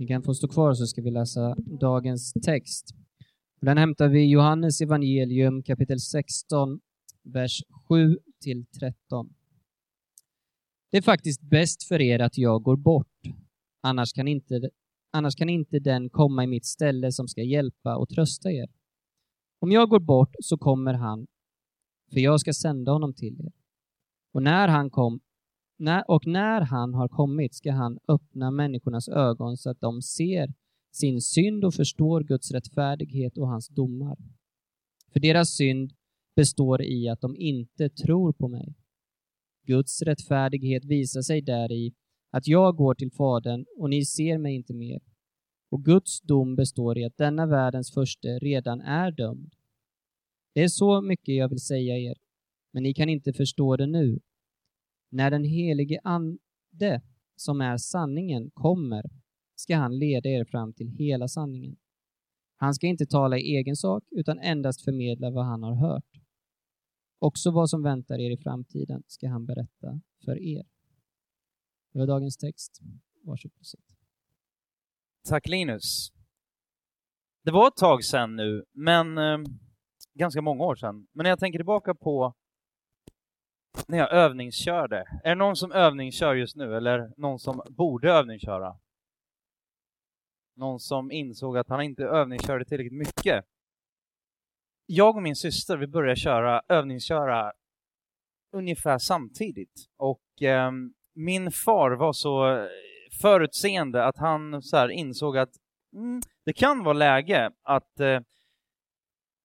[0.00, 2.94] Ni kan få stå kvar så ska vi läsa dagens text.
[3.60, 6.80] Den hämtar vi i Johannes evangelium kapitel 16,
[7.22, 9.34] vers 7 till 13.
[10.90, 13.20] Det är faktiskt bäst för er att jag går bort,
[13.80, 14.70] annars kan inte,
[15.12, 18.68] annars kan inte den komma i mitt ställe som ska hjälpa och trösta er.
[19.58, 21.26] Om jag går bort så kommer han,
[22.12, 23.52] för jag ska sända honom till er.
[24.32, 25.20] Och när han kom,
[25.80, 30.54] när, och när han har kommit ska han öppna människornas ögon så att de ser
[30.92, 34.18] sin synd och förstår Guds rättfärdighet och hans domar.
[35.12, 35.92] För deras synd
[36.36, 38.74] består i att de inte tror på mig.
[39.66, 41.92] Guds rättfärdighet visar sig där i
[42.30, 45.00] att jag går till Fadern och ni ser mig inte mer.
[45.70, 49.54] Och Guds dom består i att denna världens första redan är dömd.
[50.54, 52.16] Det är så mycket jag vill säga er,
[52.72, 54.20] men ni kan inte förstå det nu.
[55.10, 57.02] När den helige Ande,
[57.36, 59.10] som är sanningen, kommer
[59.54, 61.76] ska han leda er fram till hela sanningen.
[62.56, 66.20] Han ska inte tala i egen sak, utan endast förmedla vad han har hört.
[67.18, 70.66] Också vad som väntar er i framtiden ska han berätta för er.
[71.92, 72.80] Det var dagens text.
[73.22, 73.80] Varsågod och sitt.
[75.28, 76.12] Tack Linus.
[77.44, 79.38] Det var ett tag sedan nu, men eh,
[80.14, 81.06] ganska många år sedan.
[81.12, 82.34] Men när jag tänker tillbaka på
[83.86, 85.04] när jag övningskörde.
[85.24, 88.76] Är det någon som övningskör just nu eller någon som borde övningsköra?
[90.56, 93.44] Någon som insåg att han inte övningskörde tillräckligt mycket?
[94.86, 97.52] Jag och min syster, vi började köra, övningsköra
[98.52, 99.86] ungefär samtidigt.
[99.96, 100.70] Och eh,
[101.14, 102.66] min far var så
[103.22, 105.50] förutseende att han så insåg att
[105.94, 108.20] mm, det kan vara läge att, eh,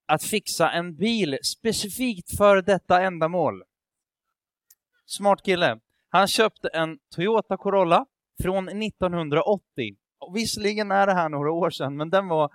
[0.06, 3.64] att fixa en bil specifikt för detta ändamål.
[5.06, 5.80] Smart kille.
[6.10, 8.06] Han köpte en Toyota Corolla
[8.42, 9.62] från 1980.
[10.20, 12.52] Och visserligen är det här några år sedan, men den var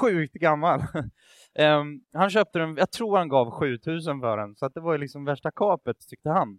[0.00, 0.80] sjukt gammal.
[1.58, 4.92] um, han köpte den, jag tror han gav 7000 för den, så att det var
[4.92, 6.58] ju liksom värsta kapet tyckte han.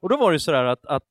[0.00, 1.06] Och då var det sådär att, att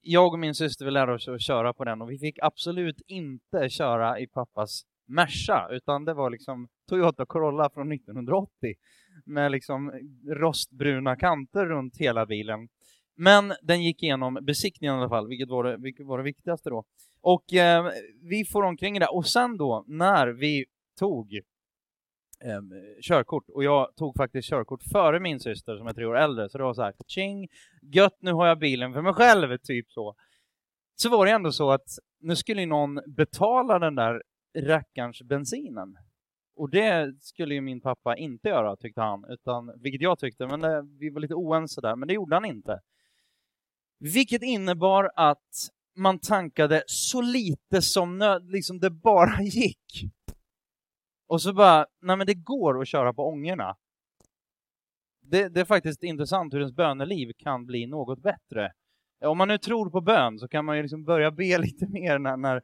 [0.00, 3.02] jag och min syster ville lära oss att köra på den och vi fick absolut
[3.06, 8.74] inte köra i pappas Merca, utan det var liksom Toyota Corolla från 1980
[9.24, 9.92] med liksom
[10.28, 12.68] rostbruna kanter runt hela bilen.
[13.16, 16.70] Men den gick igenom besiktningen i alla fall, vilket var det, vilket var det viktigaste
[16.70, 16.84] då.
[17.20, 17.90] Och eh,
[18.22, 20.64] vi får omkring det och sen då när vi
[20.98, 21.34] tog
[22.44, 22.60] eh,
[23.02, 26.58] körkort och jag tog faktiskt körkort före min syster som är tre år äldre så
[26.58, 27.48] det var så här, ching,
[27.82, 30.14] gött nu har jag bilen för mig själv, typ så.
[30.96, 34.22] Så var det ändå så att nu skulle någon betala den där
[34.58, 35.96] rackarns bensinen.
[36.56, 40.60] Och det skulle ju min pappa inte göra, tyckte han, utan, vilket jag tyckte, men
[40.60, 42.80] det, vi var lite oense där, men det gjorde han inte.
[43.98, 50.12] Vilket innebar att man tankade så lite som nöd, liksom det bara gick.
[51.26, 53.76] Och så bara, nej men det går att köra på ångorna.
[55.20, 58.72] Det, det, är faktiskt intressant hur ens böneliv kan bli något bättre.
[59.24, 62.18] Om man nu tror på bön så kan man ju liksom börja be lite mer
[62.18, 62.62] när, när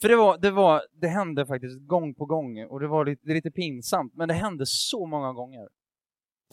[0.00, 3.26] för det var, det var, det hände faktiskt gång på gång och det var lite,
[3.26, 5.68] det lite pinsamt, men det hände så många gånger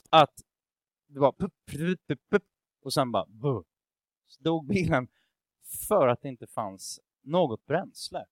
[0.09, 0.41] att
[1.07, 2.43] det var pup, pup, pup, pup,
[2.81, 3.61] och sen bara buh,
[4.39, 5.07] dog bilen
[5.87, 8.25] för att det inte fanns något bränsle.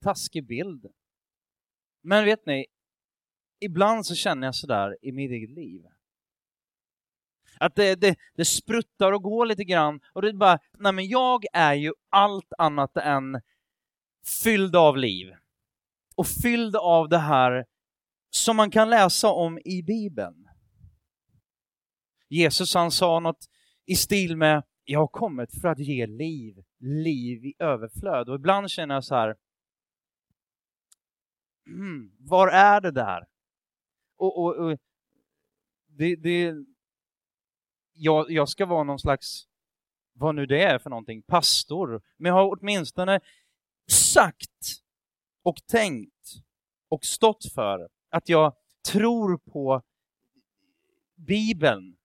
[0.00, 0.86] Taskig bild.
[2.00, 2.66] Men vet ni,
[3.60, 5.86] ibland så känner jag sådär i mitt eget liv.
[7.62, 11.08] Att det, det, det spruttar och går lite grann och det är bara, nej men
[11.08, 13.40] jag är ju allt annat än
[14.42, 15.34] fylld av liv.
[16.16, 17.66] Och fylld av det här
[18.30, 20.48] som man kan läsa om i Bibeln.
[22.28, 23.48] Jesus han sa något
[23.86, 28.28] i stil med jag har kommit för att ge liv, liv i överflöd.
[28.28, 29.36] Och ibland känner jag så här,
[31.66, 33.26] mm, var är det där?
[34.16, 34.78] Och, och, och
[35.86, 36.54] det, det,
[37.92, 39.44] jag, jag ska vara någon slags,
[40.12, 42.02] vad nu det är för någonting, pastor.
[42.16, 43.20] Men jag har åtminstone
[43.90, 44.82] sagt
[45.42, 46.32] och tänkt
[46.88, 48.54] och stått för att jag
[48.92, 49.82] tror på
[51.16, 51.96] Bibeln.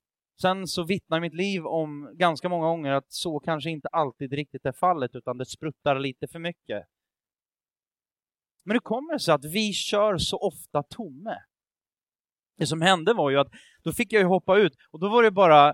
[0.42, 4.66] Sen så vittnar mitt liv om ganska många gånger att så kanske inte alltid riktigt
[4.66, 6.86] är fallet, utan det spruttar lite för mycket.
[8.64, 11.38] Men hur kommer det sig att vi kör så ofta tomme
[12.58, 13.52] det som hände var ju att
[13.84, 15.74] då fick jag ju hoppa ut och då var det bara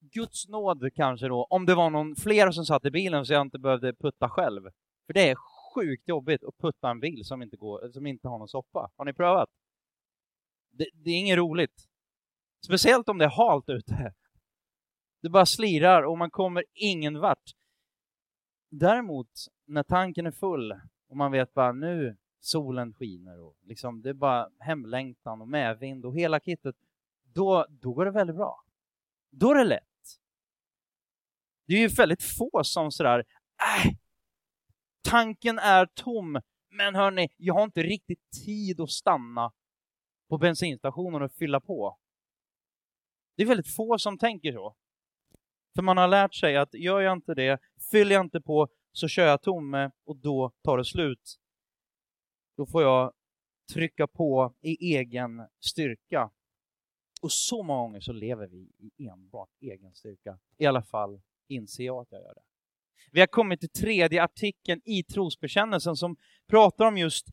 [0.00, 3.42] Guds nåd kanske då, om det var någon fler som satt i bilen så jag
[3.42, 4.62] inte behövde putta själv.
[5.06, 5.36] För det är
[5.74, 8.90] sjukt jobbigt att putta en bil som inte, går, som inte har någon soppa.
[8.96, 9.48] Har ni prövat?
[10.70, 11.88] Det, det är inget roligt.
[12.64, 14.12] Speciellt om det är halt ute.
[15.22, 17.50] Det bara slirar och man kommer ingen vart.
[18.70, 19.28] Däremot,
[19.66, 20.72] när tanken är full
[21.08, 26.04] och man vet bara nu solen skiner och liksom det är bara hemlängtan och medvind
[26.04, 26.76] och hela kittet,
[27.22, 28.64] då, då går det väldigt bra.
[29.30, 29.82] Då är det lätt.
[31.66, 33.92] Det är ju väldigt få som sådär, äh,
[35.02, 36.40] tanken är tom,
[36.70, 39.52] men hörni, jag har inte riktigt tid att stanna
[40.28, 41.98] på bensinstationen och fylla på.
[43.36, 44.76] Det är väldigt få som tänker så.
[45.74, 47.58] För man har lärt sig att gör jag inte det,
[47.92, 51.38] fyller jag inte på, så kör jag tomme och då tar det slut.
[52.56, 53.12] Då får jag
[53.72, 56.30] trycka på i egen styrka.
[57.22, 60.38] Och så många gånger så lever vi i enbart egen styrka.
[60.58, 62.42] I alla fall inser jag att jag gör det.
[63.12, 66.16] Vi har kommit till tredje artikeln i trosbekännelsen som
[66.46, 67.26] pratar om just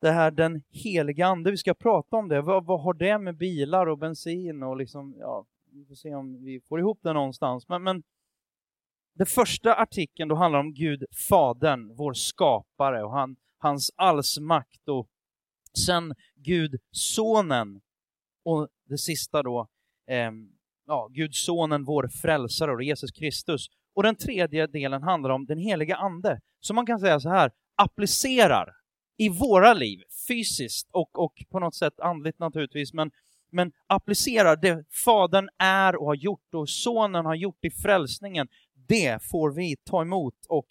[0.00, 1.50] det här den heliga ande.
[1.50, 2.42] Vi ska prata om det.
[2.42, 6.44] Vad, vad har det med bilar och bensin och liksom, ja, vi får se om
[6.44, 7.68] vi får ihop det någonstans.
[7.68, 8.02] Men, men
[9.14, 15.08] den första artikeln då handlar om Gud, Fadern, vår skapare och han, hans allsmakt och
[15.86, 17.80] sen Gud, Sonen
[18.44, 19.68] och det sista då,
[20.08, 20.30] eh,
[20.86, 23.66] ja, Gud, Sonen, vår frälsare och Jesus Kristus.
[23.94, 27.50] Och den tredje delen handlar om den heliga Ande, som man kan säga så här,
[27.76, 28.72] applicerar
[29.16, 33.10] i våra liv, fysiskt och, och på något sätt andligt naturligtvis, men,
[33.52, 38.48] men applicerar det Fadern är och har gjort och Sonen har gjort i frälsningen,
[38.88, 40.66] det får vi ta emot och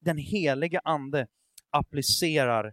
[0.00, 1.26] den heliga Ande
[1.74, 2.66] applicerar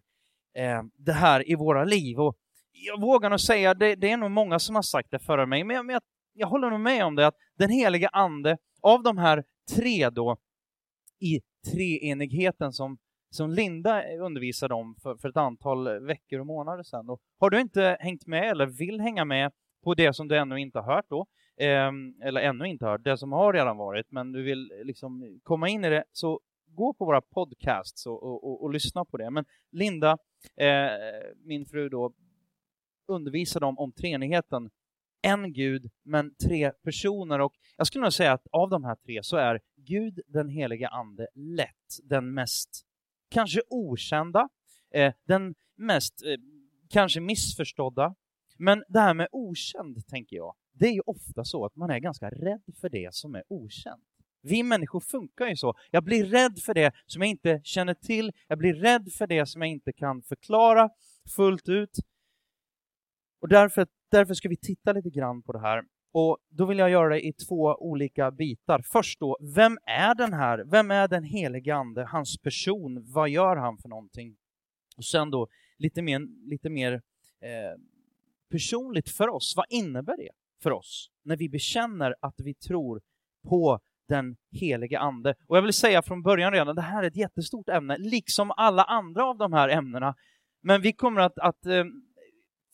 [0.55, 2.19] eh, det här i våra liv.
[2.19, 2.37] Och
[2.71, 5.63] jag vågar nog säga, det, det är nog många som har sagt det före mig,
[5.63, 6.01] men jag, men jag,
[6.33, 9.43] jag håller nog med om det, att den heliga Ande, av de här
[9.75, 10.37] tre då,
[11.19, 12.97] i treenigheten som
[13.31, 17.09] som Linda undervisade om för, för ett antal veckor och månader sedan.
[17.09, 19.51] Och har du inte hängt med eller vill hänga med
[19.83, 21.25] på det som du ännu inte har hört då,
[21.57, 21.91] eh,
[22.27, 25.85] eller ännu inte hört, det som har redan varit, men du vill liksom komma in
[25.85, 26.39] i det, så
[26.75, 29.29] gå på våra podcasts och, och, och, och lyssna på det.
[29.29, 30.17] Men Linda,
[30.55, 30.89] eh,
[31.43, 32.13] min fru då,
[33.07, 34.69] undervisade om, om treenigheten.
[35.21, 37.41] En Gud, men tre personer.
[37.41, 40.87] Och jag skulle nog säga att av de här tre så är Gud, den heliga
[40.87, 42.85] Ande, lätt den mest
[43.29, 44.49] kanske okända,
[44.93, 46.37] eh, den mest eh,
[46.89, 48.15] kanske missförstådda.
[48.57, 51.99] Men det här med okänd, tänker jag, det är ju ofta så att man är
[51.99, 54.03] ganska rädd för det som är okänt.
[54.41, 55.73] Vi människor funkar ju så.
[55.91, 58.31] Jag blir rädd för det som jag inte känner till.
[58.47, 60.89] Jag blir rädd för det som jag inte kan förklara
[61.35, 61.97] fullt ut.
[63.41, 65.83] Och därför, därför ska vi titta lite grann på det här.
[66.13, 68.81] Och då vill jag göra det i två olika bitar.
[68.91, 70.63] Först då, vem är den här?
[70.71, 72.05] Vem är den helige Ande?
[72.05, 74.37] Hans person, vad gör han för någonting?
[74.97, 75.47] Och sen då
[75.77, 76.93] lite mer, lite mer
[77.41, 77.79] eh,
[78.49, 79.53] personligt för oss.
[79.57, 80.29] Vad innebär det
[80.63, 83.01] för oss när vi bekänner att vi tror
[83.43, 83.79] på
[84.11, 85.35] den helige Ande?
[85.47, 88.83] Och jag vill säga från början redan, det här är ett jättestort ämne, liksom alla
[88.83, 90.15] andra av de här ämnena.
[90.63, 91.85] Men vi kommer att, att eh,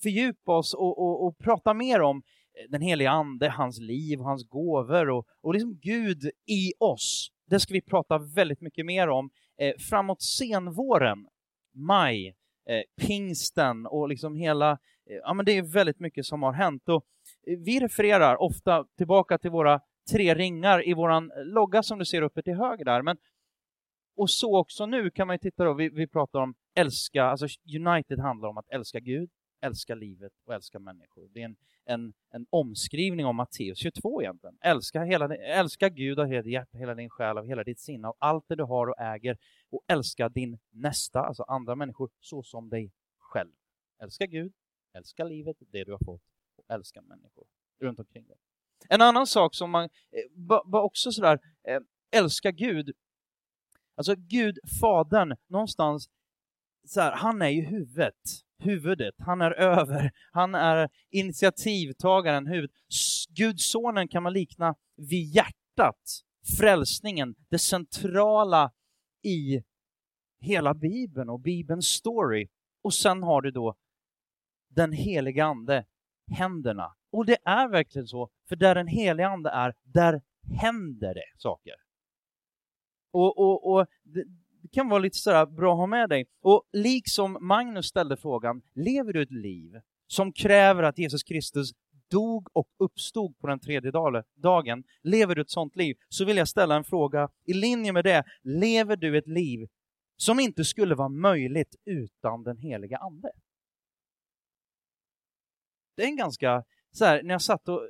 [0.04, 2.22] fördjupa oss och, och, och prata mer om
[2.70, 7.30] den heliga ande, hans liv, hans gåvor och, och liksom Gud i oss.
[7.50, 9.30] Det ska vi prata väldigt mycket mer om
[9.62, 11.28] eh, framåt senvåren,
[11.76, 12.28] maj,
[12.70, 16.90] eh, pingsten och liksom hela, eh, ja men det är väldigt mycket som har hänt.
[16.90, 17.06] Och
[17.48, 19.82] eh, vi refererar ofta tillbaka till våra
[20.12, 23.02] tre ringar i våran logga som du ser uppe till höger där.
[23.02, 23.18] Men,
[24.16, 27.48] och så också nu kan man ju titta då, vi, vi pratar om älska, alltså
[27.76, 29.30] United handlar om att älska Gud,
[29.62, 31.30] älska livet och älska människor.
[31.34, 31.56] Det är en,
[31.86, 34.58] en, en omskrivning av Matteus 22 egentligen.
[34.62, 38.08] Älska, hela, älska Gud av hela ditt hjärta, hela din själ, av hela ditt sinne,
[38.08, 39.38] av allt det du har och äger.
[39.70, 43.52] Och älska din nästa, alltså andra människor, så som dig själv.
[44.00, 44.54] Älska Gud,
[44.94, 46.22] älska livet, det du har fått,
[46.56, 47.46] och älska människor
[47.80, 48.38] runt omkring dig.
[48.90, 51.80] En annan sak som man eh, var också sådär, eh,
[52.12, 52.92] älska Gud.
[53.96, 56.10] Alltså Gud, Fadern, någonstans,
[56.88, 58.16] så här, han är ju huvudet
[58.60, 62.72] huvudet, han är över, han är initiativtagaren, huvud.
[63.30, 66.22] Gudsonen kan man likna vid hjärtat,
[66.58, 68.72] frälsningen, det centrala
[69.24, 69.64] i
[70.40, 72.48] hela Bibeln och Bibelns story.
[72.82, 73.76] Och sen har du då
[74.70, 75.86] den heliga Ande,
[76.32, 76.96] händerna.
[77.12, 80.22] Och det är verkligen så, för där den helige Ande är, där
[80.62, 81.74] händer det saker.
[83.12, 84.24] Och, och, och det
[84.72, 86.26] kan vara lite sådär bra att ha med dig.
[86.42, 91.72] Och liksom Magnus ställde frågan, lever du ett liv som kräver att Jesus Kristus
[92.10, 93.92] dog och uppstod på den tredje
[94.36, 98.04] dagen, lever du ett sånt liv, så vill jag ställa en fråga i linje med
[98.04, 98.24] det.
[98.44, 99.68] Lever du ett liv
[100.18, 103.32] som inte skulle vara möjligt utan den heliga Ande?
[105.96, 107.82] Det är en ganska, så här, när jag satt och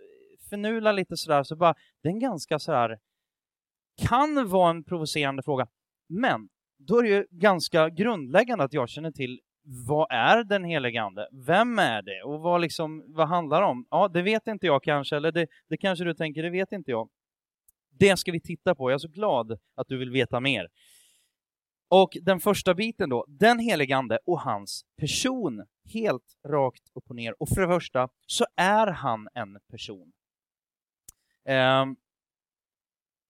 [0.50, 3.00] förnula lite sådär, så bara, det är en ganska sådär,
[4.08, 5.68] kan vara en provocerande fråga.
[6.10, 9.39] Men då är det ju ganska grundläggande att jag känner till
[9.70, 11.27] vad är den helige Ande?
[11.32, 12.24] Vem är det?
[12.24, 13.86] Och vad, liksom, vad handlar det om?
[13.89, 16.92] Ja, det vet inte jag kanske, eller det, det kanske du tänker, det vet inte
[16.92, 17.10] jag.
[18.00, 18.92] Det ska vi titta på.
[18.92, 20.68] Jag är så glad att du vill veta mer.
[21.89, 27.15] Och den första biten då, den helige Ande och hans person, helt rakt upp och
[27.15, 27.41] ner.
[27.41, 30.12] Och för det första så är han en person.
[31.46, 31.96] Um,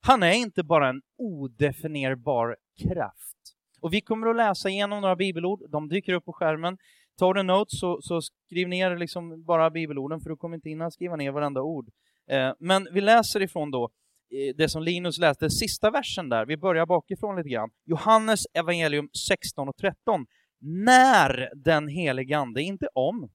[0.01, 3.37] han är inte bara en odefinierbar kraft.
[3.81, 6.77] Och vi kommer att läsa igenom några bibelord, de dyker upp på skärmen.
[7.17, 10.91] Tar du notes så, så skriv ner liksom bara bibelorden, för du kommer inte hinna
[10.91, 11.89] skriva ner varenda ord.
[12.29, 13.89] Eh, men vi läser ifrån då
[14.31, 17.69] eh, det som Linus läste, sista versen där, vi börjar bakifrån lite grann.
[17.85, 20.25] Johannes evangelium 16 och 13.
[20.59, 23.29] När den helige Ande, inte om,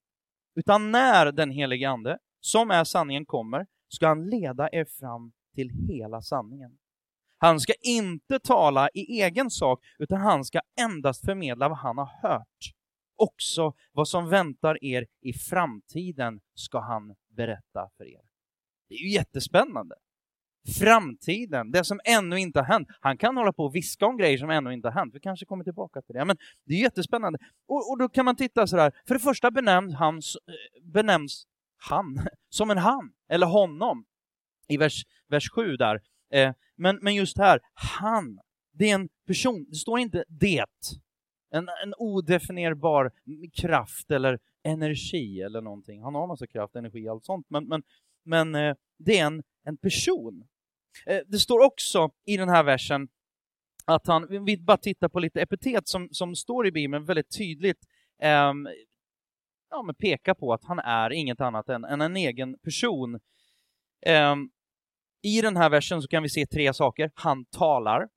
[0.54, 5.70] utan när den helige Ande, som är sanningen, kommer, ska han leda er fram till
[5.88, 6.78] hela sanningen.
[7.38, 12.10] Han ska inte tala i egen sak, utan han ska endast förmedla vad han har
[12.22, 12.72] hört.
[13.16, 18.20] Också vad som väntar er i framtiden ska han berätta för er.
[18.88, 19.94] Det är ju jättespännande.
[20.68, 22.88] Framtiden, det som ännu inte har hänt.
[23.00, 25.14] Han kan hålla på och viska om grejer som ännu inte har hänt.
[25.14, 26.24] Vi kanske kommer tillbaka till det.
[26.24, 27.38] Men det är jättespännande.
[27.68, 28.92] Och, och då kan man titta sådär.
[29.06, 34.04] För det första benämns han, eh, benämns han som en han, eller honom,
[34.68, 36.00] i vers, vers 7 där.
[36.32, 38.40] Eh, men, men just här, han,
[38.72, 40.66] det är en person, det står inte det.
[41.50, 43.10] En, en odefinierbar
[43.52, 46.02] kraft eller energi eller någonting.
[46.02, 47.82] Han har massa kraft, energi och allt sånt, men, men,
[48.24, 50.44] men eh, det är en, en person.
[51.06, 53.08] Eh, det står också i den här versen
[53.84, 57.78] att han, vi bara tittar på lite epitet som, som står i Bibeln väldigt tydligt,
[58.22, 58.52] eh,
[59.70, 63.20] ja, men pekar på att han är inget annat än, än en egen person.
[64.06, 64.36] Eh,
[65.22, 67.10] i den här versen så kan vi se tre saker.
[67.14, 68.08] Han talar.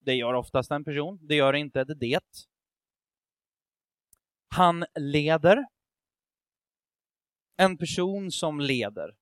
[0.00, 1.18] Det gör oftast en person.
[1.22, 2.24] Det gör inte det det.
[4.48, 5.66] Han leder.
[7.56, 9.14] En person som leder.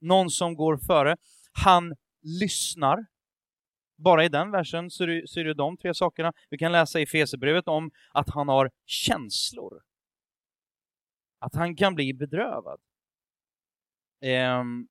[0.00, 1.16] Någon som går före.
[1.52, 3.06] Han lyssnar.
[3.96, 6.32] Bara i den versen så är, det, så är det de tre sakerna.
[6.50, 9.82] Vi kan läsa i Fesebrevet om att han har känslor.
[11.38, 12.80] Att han kan bli bedrövad.
[14.60, 14.88] Um,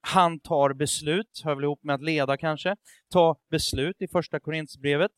[0.00, 2.76] han tar beslut, hör väl ihop med att leda kanske,
[3.08, 5.10] ta beslut i första Korinthierbrevet.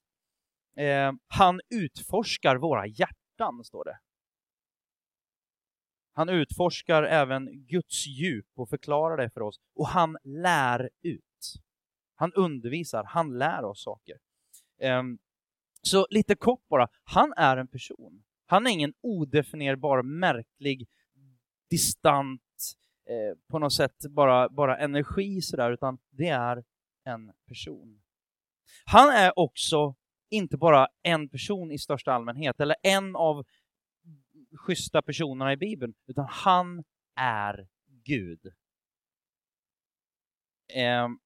[0.76, 3.99] Eh, han utforskar våra hjärtan, står det.
[6.12, 9.56] Han utforskar även Guds djup och förklarar det för oss.
[9.75, 11.25] Och han lär ut.
[12.16, 14.16] Han undervisar, han lär oss saker.
[14.80, 15.18] Ehm,
[15.82, 18.23] så lite kort bara, han är en person.
[18.46, 20.88] Han är ingen odefinierbar, märklig,
[21.70, 22.42] distant
[23.08, 26.64] eh, på något sätt bara, bara energi sådär, utan det är
[27.04, 28.02] en person.
[28.85, 29.94] Han är också
[30.30, 33.44] inte bara en person i största allmänhet, eller en av
[34.56, 36.85] schyssta personerna i Bibeln, utan han
[37.16, 38.52] är Gud.
[40.68, 41.18] Ehm,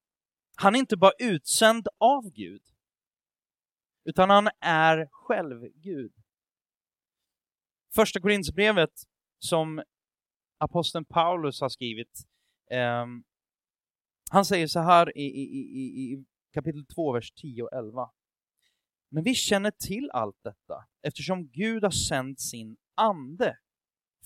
[0.61, 2.63] han är inte bara utsänd av Gud,
[4.05, 6.13] utan han är själv Gud.
[7.95, 8.93] Första Korinthierbrevet
[9.39, 9.83] som
[10.59, 12.27] aposteln Paulus har skrivit.
[12.71, 13.25] Um,
[14.31, 16.25] han säger så här i, i, i, i
[16.55, 18.11] kapitel 2, vers 10 och 11.
[19.09, 23.59] Men vi känner till allt detta eftersom Gud har sänt sin ande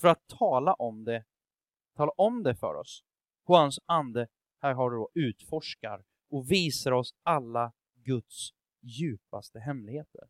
[0.01, 1.25] för att tala om det,
[1.97, 3.05] tala om det för oss.
[3.45, 4.29] Och hans ande,
[4.63, 8.51] här har du då, utforskar och visar oss alla Guds
[8.83, 10.29] djupaste hemligheter.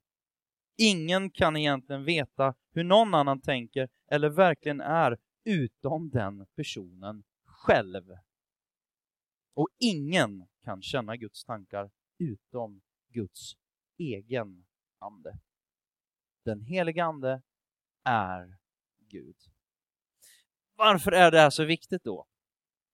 [0.77, 8.05] Ingen kan egentligen veta hur någon annan tänker eller verkligen är utom den personen själv.
[9.55, 13.57] Och ingen kan känna Guds tankar utom Guds
[13.99, 14.67] egen
[14.99, 15.39] ande.
[16.45, 17.43] Den helige ande
[18.05, 18.57] är
[18.99, 19.37] Gud.
[20.77, 22.27] Varför är det här så viktigt då?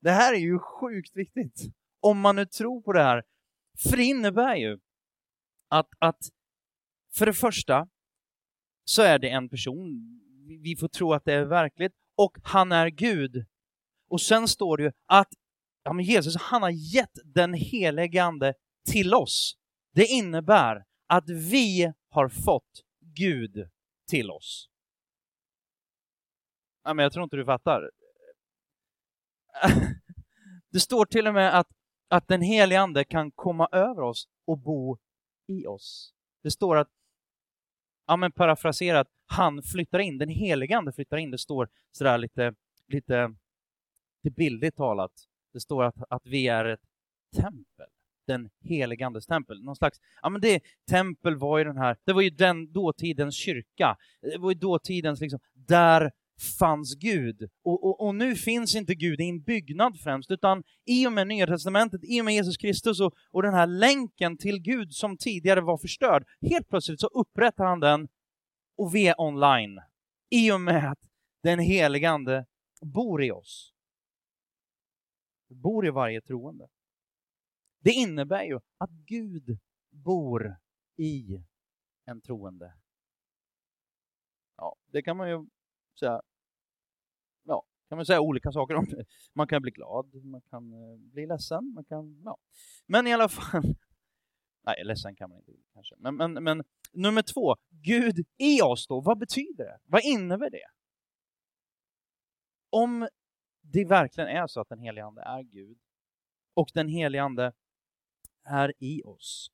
[0.01, 1.80] Det här är ju sjukt viktigt.
[2.01, 3.23] Om man nu tror på det här.
[3.91, 4.79] För det innebär ju
[5.69, 6.19] att, att
[7.15, 7.89] för det första
[8.85, 10.21] så är det en person,
[10.63, 13.47] vi får tro att det är verkligt, och han är Gud.
[14.09, 15.29] Och sen står det ju att
[15.83, 18.55] ja, men Jesus han har gett den helige Ande
[18.91, 19.57] till oss.
[19.95, 23.69] Det innebär att vi har fått Gud
[24.09, 24.69] till oss.
[26.85, 27.91] Ja, men jag tror inte du fattar.
[30.73, 31.69] Det står till och med att,
[32.11, 34.99] att den helige Ande kan komma över oss och bo
[35.47, 36.15] i oss.
[36.43, 36.89] Det står att
[38.07, 42.55] ja men parafraserat, han flyttar in, den helige ande flyttar in, det står sådär lite,
[42.89, 43.35] lite,
[44.23, 45.13] lite bildligt talat.
[45.53, 46.81] Det står att, att vi är ett
[47.37, 47.87] tempel,
[48.27, 49.63] den helige Andes tempel.
[49.63, 53.35] Någon slags, ja men det, tempel var ju den här, det var ju den dåtidens
[53.35, 53.97] kyrka.
[54.21, 56.13] Det var ju dåtidens, liksom, där
[56.59, 57.51] fanns Gud.
[57.63, 61.27] Och, och, och, nu finns inte Gud i en byggnad främst, utan i och med
[61.27, 65.17] Nya Testamentet, i och med Jesus Kristus och, och den här länken till Gud som
[65.17, 68.09] tidigare var förstörd, helt plötsligt så upprättar han den
[68.77, 69.81] och vi är online.
[70.31, 70.99] I och med att
[71.43, 72.47] den helige Ande
[72.83, 73.75] bor i oss.
[75.49, 76.69] Bor i varje troende.
[77.79, 79.59] Det innebär ju att Gud
[79.91, 80.57] bor
[80.97, 81.45] i
[82.05, 82.75] en troende.
[84.57, 85.47] Ja, det kan man ju
[85.99, 86.23] säga
[87.91, 89.05] kan man säga olika saker om det.
[89.35, 92.37] Man kan bli glad, man kan eh, bli ledsen, man kan, ja.
[92.87, 93.63] Men i alla fall,
[94.67, 95.95] nej, ledsen kan man inte bli kanske.
[95.99, 99.79] Men, men, men nummer två, Gud i oss då, vad betyder det?
[99.85, 100.67] Vad innebär det?
[102.71, 103.09] Om
[103.61, 105.79] det verkligen är så att den helige Ande är Gud
[106.55, 107.53] och den helige Ande
[108.45, 109.51] är i oss,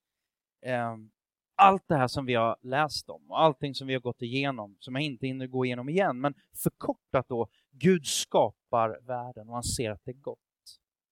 [0.63, 1.11] ehm,
[1.57, 4.77] allt det här som vi har läst om och allting som vi har gått igenom,
[4.81, 9.65] som jag inte hinner gå igenom igen, men förkortat då, Gud skapar världen och han
[9.65, 10.39] ser att det är gott.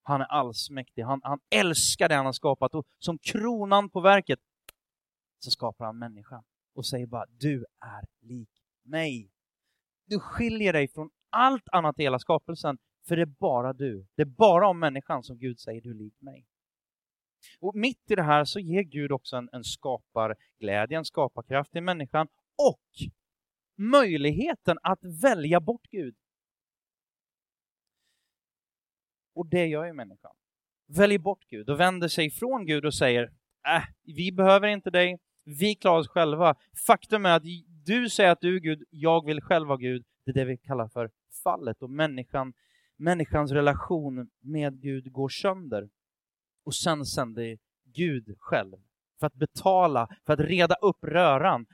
[0.03, 4.39] Han är allsmäktig, han, han älskar det han har skapat och som kronan på verket
[5.39, 6.43] så skapar han människan
[6.75, 8.49] och säger bara du är lik
[8.83, 9.31] mig.
[10.05, 14.07] Du skiljer dig från allt annat i hela skapelsen, för det är bara du.
[14.15, 16.45] Det är bara om människan som Gud säger du är lik mig.
[17.59, 21.81] Och mitt i det här så ger Gud också en, en skaparglädje, en skaparkraft i
[21.81, 23.11] människan och
[23.77, 26.15] möjligheten att välja bort Gud.
[29.35, 30.31] Och det gör ju människan.
[30.87, 33.23] Väljer bort Gud och vänder sig ifrån Gud och säger
[33.67, 36.55] äh, vi behöver inte dig, vi klarar oss själva.
[36.87, 37.43] Faktum är att
[37.85, 40.05] du säger att du är Gud, jag vill själv vara Gud.
[40.25, 41.11] Det är det vi kallar för
[41.43, 42.53] fallet och människan,
[42.97, 45.89] människans relation med Gud går sönder.
[46.65, 48.77] Och sen sänder Gud själv
[49.19, 51.65] för att betala, för att reda upp röran.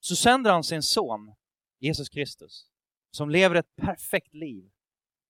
[0.00, 1.34] Så sänder han sin son,
[1.78, 2.66] Jesus Kristus,
[3.10, 4.70] som lever ett perfekt liv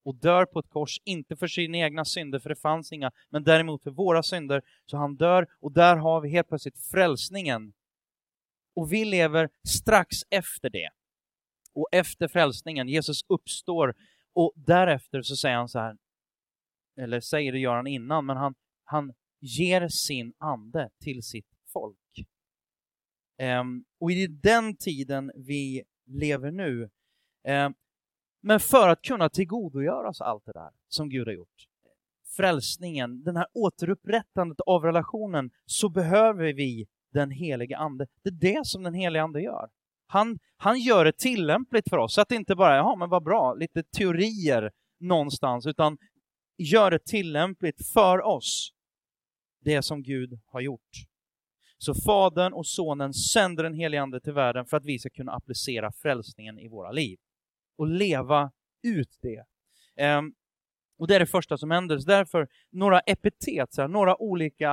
[0.05, 3.45] och dör på ett kors, inte för sina egna synder, för det fanns inga, men
[3.45, 4.63] däremot för våra synder.
[4.87, 7.73] Så han dör och där har vi helt plötsligt frälsningen.
[8.75, 10.91] Och vi lever strax efter det.
[11.75, 13.95] Och efter frälsningen, Jesus uppstår
[14.35, 15.97] och därefter så säger han så här,
[16.97, 21.99] eller säger det gör han innan, men han, han ger sin ande till sitt folk.
[23.43, 26.91] Um, och i den tiden vi lever nu,
[27.49, 27.75] um,
[28.43, 31.67] men för att kunna tillgodogöra oss allt det där som Gud har gjort,
[32.37, 38.07] frälsningen, den här återupprättandet av relationen, så behöver vi den helige Ande.
[38.23, 39.69] Det är det som den helige Ande gör.
[40.07, 43.11] Han, han gör det tillämpligt för oss, så att det inte bara är, ja men
[43.11, 45.99] vad bra, lite teorier någonstans, utan
[46.59, 48.73] gör det tillämpligt för oss,
[49.65, 50.91] det som Gud har gjort.
[51.79, 55.33] Så Fadern och Sonen sänder den helige Ande till världen för att vi ska kunna
[55.33, 57.19] applicera frälsningen i våra liv
[57.77, 58.51] och leva
[58.83, 59.45] ut det.
[60.19, 60.35] Um,
[60.99, 61.99] och det är det första som händer.
[61.99, 64.73] Så därför några epitet, så här, några olika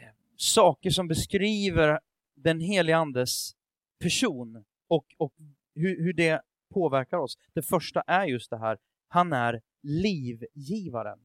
[0.00, 2.00] eh, saker som beskriver
[2.36, 3.52] den helige Andes
[4.00, 5.32] person och, och
[5.74, 6.42] hur, hur det
[6.74, 7.38] påverkar oss.
[7.54, 11.18] Det första är just det här, han är livgivaren.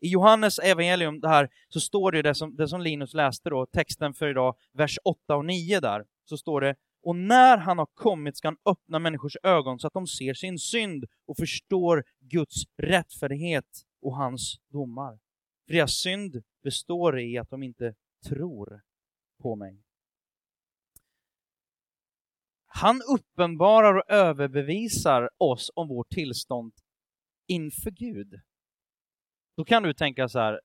[0.00, 3.66] I Johannes evangelium det här, så står det det som, det som Linus läste då,
[3.66, 7.86] texten för idag, vers 8 och 9 där, så står det och när han har
[7.86, 12.62] kommit ska han öppna människors ögon så att de ser sin synd och förstår Guds
[12.76, 15.18] rättfärdighet och hans domar.
[15.66, 17.94] För deras synd består i att de inte
[18.28, 18.82] tror
[19.42, 19.82] på mig.
[22.66, 26.72] Han uppenbarar och överbevisar oss om vårt tillstånd
[27.46, 28.40] inför Gud.
[29.56, 30.60] Då kan du tänka så här,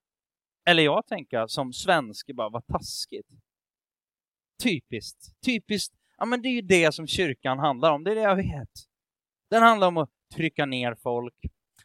[0.65, 3.28] eller jag tänka som svensk, bara vad taskigt.
[4.63, 5.41] Typiskt.
[5.45, 5.95] Typiskt.
[6.18, 8.70] Ja, men det är ju det som kyrkan handlar om, det är det jag vet.
[9.50, 11.36] Den handlar om att trycka ner folk,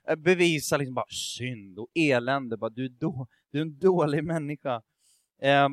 [0.09, 4.25] eh, bevisa liksom bara synd och elände, bara du är, då, du är en dålig
[4.25, 4.83] människa.
[5.39, 5.69] Eh,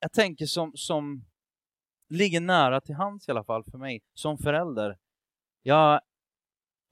[0.00, 1.24] jag tänker som, som
[2.08, 4.98] ligger nära till hands i alla fall för mig som förälder.
[5.62, 6.00] Jag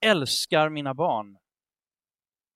[0.00, 1.38] älskar mina barn.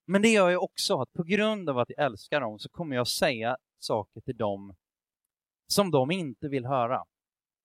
[0.07, 2.97] Men det gör jag också att på grund av att jag älskar dem så kommer
[2.97, 4.75] jag säga saker till dem
[5.73, 7.05] som de inte vill höra.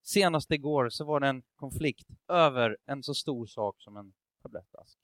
[0.03, 4.99] Senast igår så var det en konflikt över en så stor sak som en tablettask.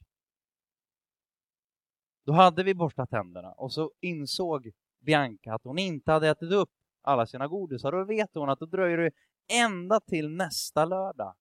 [2.25, 6.69] Då hade vi borstat tänderna och så insåg Bianca att hon inte hade ätit upp
[7.01, 7.91] alla sina godisar.
[7.91, 9.11] Då vet hon att då dröjer det
[9.53, 11.35] ända till nästa lördag.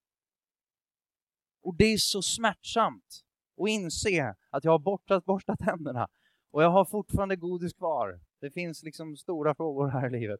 [1.61, 3.23] Och det är så smärtsamt.
[3.61, 6.07] att inse att jag har borstat, borstat tänderna
[6.51, 8.19] och jag har fortfarande godis kvar.
[8.39, 10.39] Det finns liksom stora frågor här i livet.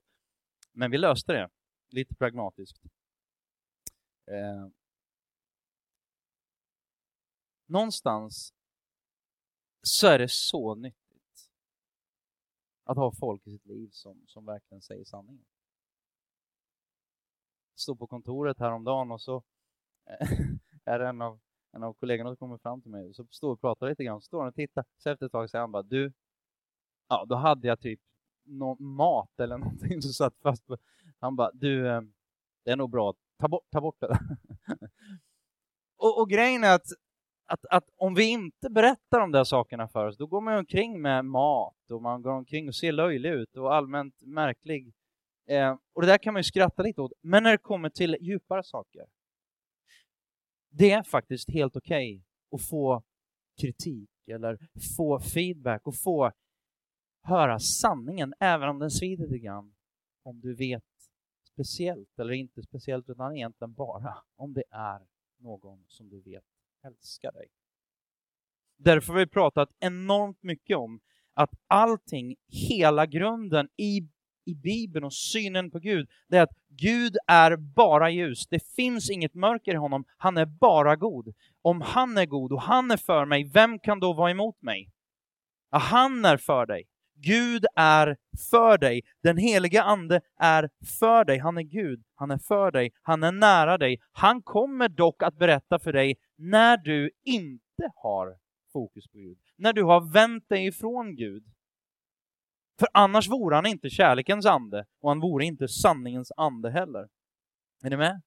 [0.73, 1.49] Men vi löste det,
[1.89, 2.81] lite pragmatiskt.
[4.25, 4.67] Eh.
[7.65, 8.53] Någonstans
[9.81, 11.51] så är det så nyttigt
[12.83, 15.45] att ha folk i sitt liv som, som verkligen säger sanningen.
[17.75, 19.43] Stod på kontoret häromdagen och så
[20.05, 20.27] eh,
[20.85, 21.39] är det en av,
[21.71, 24.21] en av kollegorna som kommer fram till mig och så står och pratar lite grann,
[24.21, 26.13] står han och tittar, så efter ett tag säger han bara du,
[27.07, 28.01] ja då hade jag typ
[28.45, 30.77] någon mat eller någonting som satt fast på,
[31.19, 32.01] han bara du, eh,
[32.65, 34.07] det är nog bra, ta bort, ta bort det.
[35.97, 36.87] och, och grejen är att
[37.45, 41.01] att, att om vi inte berättar de där sakerna för oss, då går man omkring
[41.01, 44.93] med mat och man går omkring och ser löjlig ut och allmänt märklig.
[45.47, 47.11] Eh, och det där kan man ju skratta lite åt.
[47.21, 49.05] Men när det kommer till djupare saker,
[50.69, 52.23] det är faktiskt helt okej okay
[52.61, 53.03] att få
[53.61, 54.57] kritik eller
[54.97, 56.31] få feedback och få
[57.23, 59.73] höra sanningen, även om den svider lite grann.
[60.23, 60.83] Om du vet
[61.53, 64.99] speciellt eller inte speciellt, utan egentligen bara om det är
[65.39, 66.43] någon som du vet
[66.85, 67.47] älskar dig.
[68.77, 70.99] Därför har vi pratat enormt mycket om
[71.33, 74.09] att allting, hela grunden i,
[74.45, 78.47] i Bibeln och synen på Gud, det är att Gud är bara ljus.
[78.47, 80.05] Det finns inget mörker i honom.
[80.17, 81.33] Han är bara god.
[81.61, 84.91] Om han är god och han är för mig, vem kan då vara emot mig?
[85.71, 86.83] Ja, han är för dig.
[87.23, 88.17] Gud är
[88.51, 89.01] för dig.
[89.23, 91.37] Den heliga Ande är för dig.
[91.37, 92.03] Han är Gud.
[92.15, 92.91] Han är för dig.
[93.01, 94.01] Han är nära dig.
[94.11, 98.37] Han kommer dock att berätta för dig när du inte har
[98.73, 99.37] fokus på Gud.
[99.55, 101.43] När du har vänt dig ifrån Gud.
[102.79, 107.09] För annars vore han inte kärlekens ande och han vore inte sanningens ande heller.
[107.83, 108.21] Är ni med?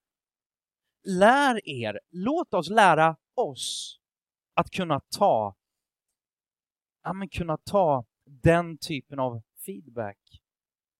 [1.04, 3.98] Lär er, låt oss lära oss
[4.54, 5.56] att kunna ta,
[7.02, 10.42] ja men kunna ta den typen av feedback.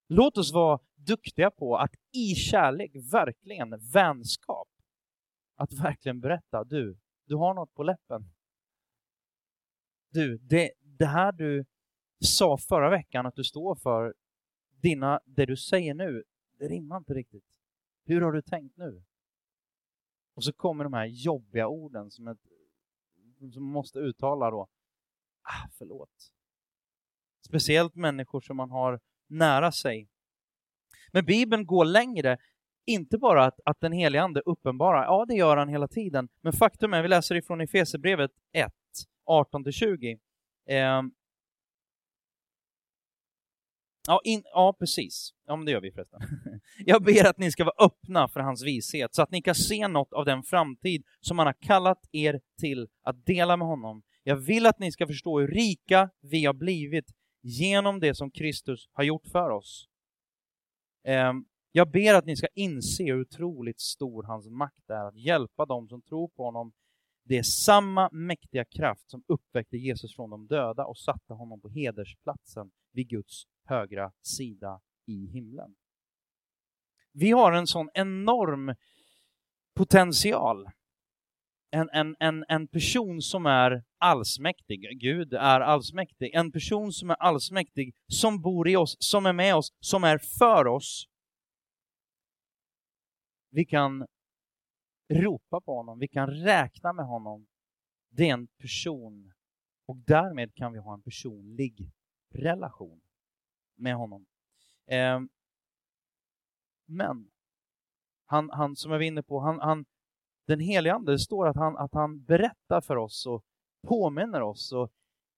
[0.09, 4.69] Låt oss vara duktiga på att i kärlek, verkligen vänskap,
[5.55, 8.31] att verkligen berätta, du, du har något på läppen.
[10.11, 11.65] Du, det, det här du
[12.25, 14.15] sa förra veckan att du står för,
[14.71, 16.25] dina, det du säger nu,
[16.59, 17.45] det rimmar inte riktigt.
[18.05, 19.05] Hur har du tänkt nu?
[20.35, 22.39] Och så kommer de här jobbiga orden som, ett,
[23.53, 24.69] som man måste uttala då.
[25.43, 26.36] Ah, förlåt.
[27.47, 30.09] Speciellt människor som man har nära sig.
[31.13, 32.39] Men Bibeln går längre.
[32.87, 36.53] Inte bara att, att den helige Ande uppenbarar, ja det gör han hela tiden, men
[36.53, 38.73] faktum är, vi läser ifrån Efesierbrevet 1,
[39.27, 40.19] 18-20.
[40.69, 41.03] Eh,
[44.07, 45.31] ja, in, ja, precis.
[45.47, 46.21] Ja, men det gör vi förresten.
[46.87, 49.89] Jag ber att ni ska vara öppna för hans vishet, så att ni kan se
[49.89, 54.03] något av den framtid som han har kallat er till att dela med honom.
[54.23, 57.07] Jag vill att ni ska förstå hur rika vi har blivit
[57.47, 59.89] genom det som Kristus har gjort för oss.
[61.05, 65.67] Ehm, jag ber att ni ska inse hur otroligt stor hans makt är att hjälpa
[65.67, 66.73] dem som tror på honom.
[67.25, 71.69] Det är samma mäktiga kraft som uppväckte Jesus från de döda och satte honom på
[71.69, 75.75] hedersplatsen vid Guds högra sida i himlen.
[77.13, 78.75] Vi har en sån enorm
[79.75, 80.67] potential
[81.71, 87.15] en, en, en, en person som är allsmäktig, Gud är allsmäktig, en person som är
[87.15, 91.09] allsmäktig, som bor i oss, som är med oss, som är för oss.
[93.51, 94.07] Vi kan
[95.09, 97.47] ropa på honom, vi kan räkna med honom.
[98.09, 99.33] Det är en person
[99.87, 101.91] och därmed kan vi ha en personlig
[102.35, 103.01] relation
[103.75, 104.27] med honom.
[104.87, 105.21] Eh,
[106.87, 107.31] men
[108.27, 109.85] han, han, som jag var inne på, han, han,
[110.47, 113.45] den helige Ande, det står att han, att han berättar för oss och
[113.89, 114.73] påminner oss.
[114.73, 114.93] Och,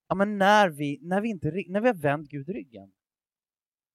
[0.08, 2.92] ja, men när, vi, när, vi inte, när vi har vänt Gud ryggen.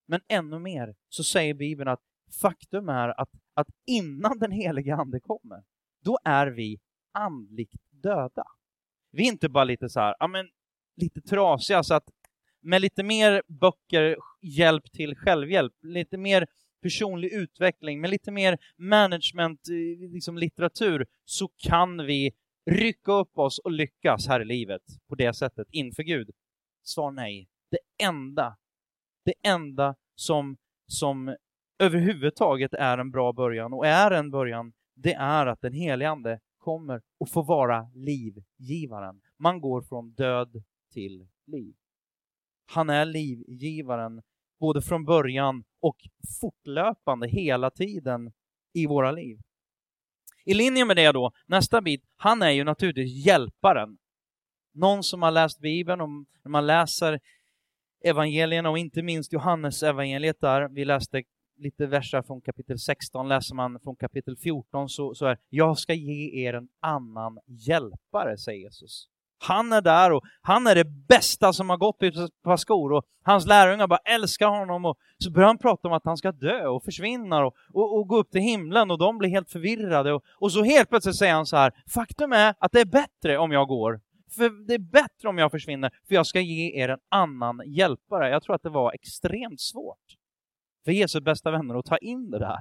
[0.08, 2.02] Men ännu mer så säger Bibeln att
[2.41, 5.63] faktum är att, att innan den helige Ande kommer,
[6.04, 6.80] då är vi
[7.12, 8.45] andligt döda.
[9.12, 10.49] Vi är inte bara lite så här, ja men
[10.95, 12.10] lite trasiga så att
[12.62, 16.47] med lite mer böcker, hjälp till självhjälp, lite mer
[16.84, 22.32] personlig utveckling, med lite mer management, eh, liksom litteratur, så kan vi
[22.72, 26.30] rycka upp oss och lyckas här i livet på det sättet inför Gud?
[26.84, 27.50] Svar nej.
[27.72, 28.58] Det enda,
[29.26, 31.36] det enda som, som
[31.80, 36.39] överhuvudtaget är en bra början och är en början, det är att den helige Ande
[36.58, 39.22] kommer och får vara livgivaren.
[39.39, 41.76] Man går från död till liv.
[42.72, 44.22] Han är livgivaren
[44.60, 45.98] både från början och
[46.41, 48.32] fortlöpande hela tiden
[48.74, 49.39] i våra liv.
[50.46, 53.98] I linje med det då, nästa bit, han är ju naturligtvis hjälparen.
[54.74, 56.10] Någon som har läst Bibeln, och
[56.43, 57.19] när man läser
[58.04, 61.24] evangelierna och inte minst Johannes evangeliet där, vi läste
[61.58, 65.93] lite verser från kapitel 16, läser man från kapitel 14 så, så är jag ska
[65.93, 69.10] ge er en annan hjälpare, säger Jesus.
[69.45, 72.93] Han är där och han är det bästa som har gått i ett par skor
[72.93, 76.32] och hans lärjungar bara älskar honom och så börjar han prata om att han ska
[76.32, 80.13] dö och försvinna och, och, och gå upp till himlen och de blir helt förvirrade
[80.13, 83.38] och, och så helt plötsligt säger han så här, faktum är att det är bättre
[83.38, 84.01] om jag går.
[84.36, 88.29] För det är bättre om jag försvinner, för jag ska ge er en annan hjälpare.
[88.29, 90.17] Jag tror att det var extremt svårt
[90.86, 92.60] för Jesu bästa vänner att ta in det där.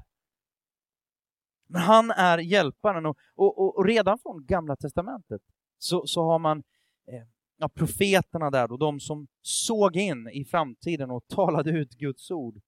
[1.68, 5.40] Men han är hjälparen och, och, och redan från Gamla Testamentet
[5.82, 6.58] så, så har man
[7.06, 12.30] eh, ja, profeterna där då, de som såg in i framtiden och talade ut Guds
[12.30, 12.60] ord.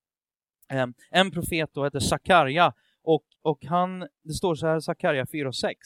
[0.70, 2.72] Eh, en profet då heter Sakarja
[3.02, 5.78] och, och han, det står så här Sakarja 4 och 6.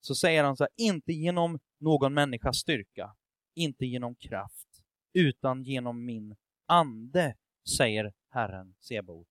[0.00, 3.16] Så säger han så här, inte genom någon människas styrka,
[3.54, 4.68] inte genom kraft,
[5.14, 7.34] utan genom min ande,
[7.76, 9.28] säger Herren Sebot.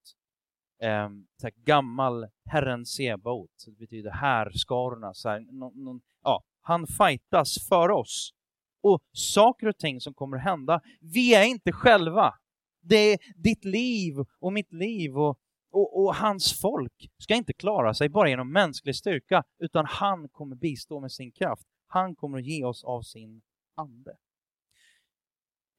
[0.81, 1.09] Eh,
[1.41, 5.13] så gammal Herren Sebot, det betyder härskarorna.
[5.13, 8.33] Så här, någon, någon, ja, han fightas för oss.
[8.81, 12.33] Och saker och ting som kommer att hända, vi är inte själva.
[12.81, 15.39] Det är ditt liv och mitt liv och,
[15.71, 20.55] och, och, hans folk ska inte klara sig bara genom mänsklig styrka, utan han kommer
[20.55, 21.67] bistå med sin kraft.
[21.87, 23.41] Han kommer att ge oss av sin
[23.75, 24.17] ande.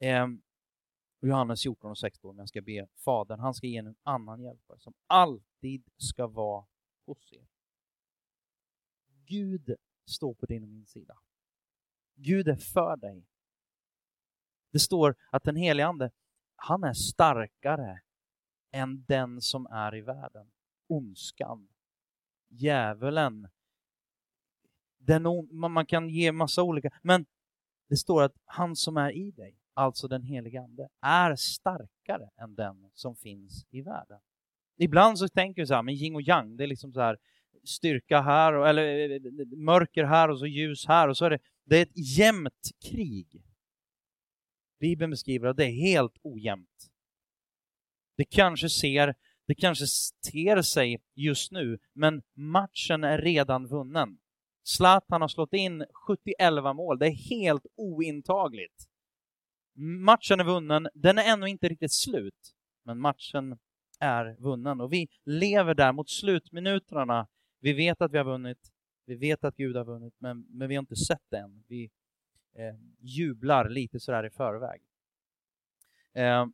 [0.00, 0.26] Eh,
[1.22, 4.94] Johannes 14 och 16, jag ska be Fadern, han ska ge en annan hjälpare som
[5.06, 6.66] alltid ska vara
[7.06, 7.46] hos er.
[9.26, 11.18] Gud står på din och min sida.
[12.14, 13.26] Gud är för dig.
[14.72, 16.10] Det står att den helige Ande,
[16.56, 18.00] han är starkare
[18.70, 20.50] än den som är i världen.
[20.88, 21.68] Ondskan,
[22.48, 23.48] djävulen.
[24.98, 27.26] Den, man kan ge massa olika, men
[27.88, 32.54] det står att han som är i dig, alltså den helige Ande, är starkare än
[32.54, 34.20] den som finns i världen.
[34.76, 37.18] Ibland så tänker vi så här, men yin och yang, det är liksom så här,
[37.68, 41.08] styrka här, och, eller eh, eh, mörker här och så ljus här.
[41.08, 43.42] och så är det, det är ett jämnt krig.
[44.80, 46.90] Bibeln beskriver att det är helt ojämnt.
[48.16, 49.14] Det kanske ser,
[49.46, 49.84] det kanske
[50.32, 54.18] ter sig just nu, men matchen är redan vunnen.
[54.64, 58.88] Zlatan har slått in 71 mål, det är helt ointagligt.
[59.78, 63.58] Matchen är vunnen, den är ännu inte riktigt slut, men matchen
[64.00, 67.26] är vunnen och vi lever där mot slutminuterna
[67.60, 68.72] vi vet att vi har vunnit,
[69.04, 71.64] vi vet att Gud har vunnit, men, men vi har inte sett det än.
[71.68, 71.90] Vi
[72.54, 74.82] eh, jublar lite sådär i förväg.
[76.12, 76.46] Eh,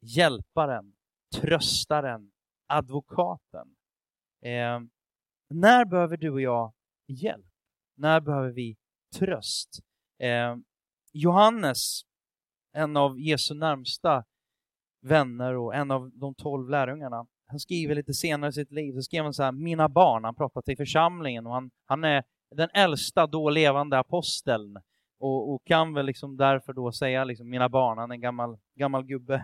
[0.00, 0.94] hjälparen,
[1.34, 2.32] tröstaren,
[2.66, 3.76] advokaten.
[4.40, 4.80] Eh,
[5.48, 6.72] när behöver du och jag
[7.06, 7.46] hjälp?
[7.94, 8.76] När behöver vi
[9.18, 9.80] tröst?
[10.18, 10.56] Eh,
[11.12, 12.02] Johannes,
[12.72, 14.24] en av Jesu närmsta
[15.00, 19.02] vänner och en av de tolv lärjungarna, han skriver lite senare i sitt liv, så
[19.02, 22.68] skrev han så här, mina barn, han pratar till församlingen och han, han är den
[22.74, 24.76] äldsta då levande aposteln
[25.18, 28.58] och, och kan väl liksom därför då säga liksom, mina barn, han är en gammal,
[28.74, 29.34] gammal gubbe,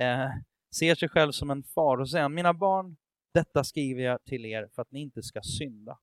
[0.00, 0.28] eh,
[0.74, 2.96] ser sig själv som en far och säger mina barn,
[3.34, 5.98] detta skriver jag till er för att ni inte ska synda.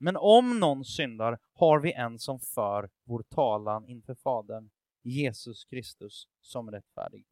[0.00, 4.70] Men om någon syndar har vi en som för vår talan inför Fadern,
[5.02, 7.26] Jesus Kristus, som rättfärdig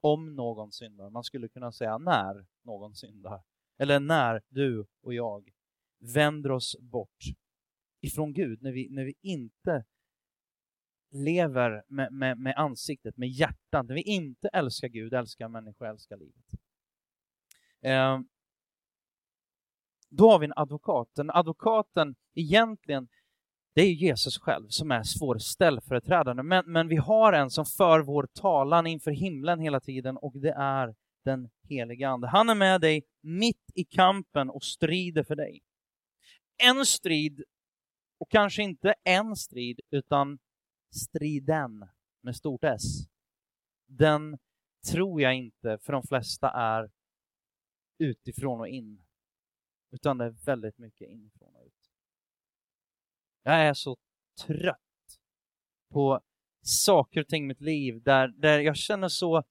[0.00, 1.10] om någon syndar.
[1.10, 3.42] Man skulle kunna säga när någon syndar.
[3.78, 5.50] Eller när du och jag
[6.14, 7.24] vänder oss bort
[8.00, 9.84] ifrån Gud, när vi, när vi inte
[11.10, 16.16] lever med, med, med ansiktet, med hjärtat, när vi inte älskar Gud, älskar människor, älskar
[16.16, 16.46] livet.
[17.80, 18.20] Eh,
[20.08, 21.08] då har vi en advokat.
[21.14, 23.08] Den advokaten egentligen
[23.74, 26.42] det är Jesus själv som är vår ställföreträdare.
[26.42, 30.52] Men, men vi har en som för vår talan inför himlen hela tiden och det
[30.52, 32.28] är den helige Ande.
[32.28, 35.60] Han är med dig mitt i kampen och strider för dig.
[36.62, 37.44] En strid,
[38.18, 40.38] och kanske inte en strid, utan
[40.94, 41.88] striden
[42.22, 42.82] med stort S.
[43.86, 44.38] Den
[44.90, 46.90] tror jag inte för de flesta är
[47.98, 49.04] utifrån och in,
[49.90, 51.59] utan det är väldigt mycket inifrån.
[53.42, 53.96] Jag är så
[54.46, 54.76] trött
[55.92, 56.20] på
[56.62, 59.42] saker och ting i mitt liv där, där jag känner så eh,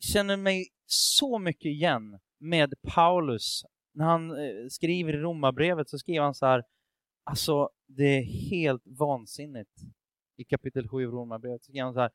[0.00, 3.62] känner mig så mycket igen med Paulus.
[3.94, 6.64] När han eh, skriver i Romarbrevet så skriver han så här,
[7.24, 9.80] alltså det är helt vansinnigt.
[10.36, 12.10] I kapitel 7 i Romarbrevet så skriver han så här,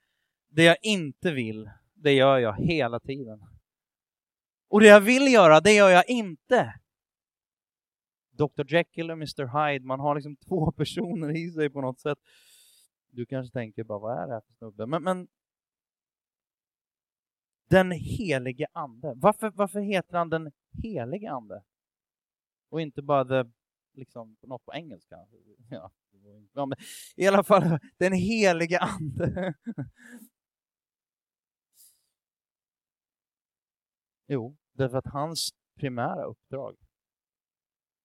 [0.49, 3.45] det jag inte vill, det gör jag hela tiden.
[4.69, 6.73] Och det jag vill göra, det gör jag inte
[8.41, 12.19] Dr Jekyll och Mr Hyde, man har liksom två personer i sig på något sätt.
[13.09, 14.85] Du kanske tänker bara, vad är det här för snubbe?
[14.85, 15.27] Men, men
[17.69, 19.13] den helige ande.
[19.15, 20.51] Varför, varför heter han den
[20.83, 21.63] helige ande?
[22.69, 23.51] Och inte bara the,
[23.93, 25.17] liksom, något på engelska.
[25.69, 25.91] Ja,
[27.15, 29.53] I alla fall, den helige ande.
[34.27, 36.77] Jo, därför att hans primära uppdrag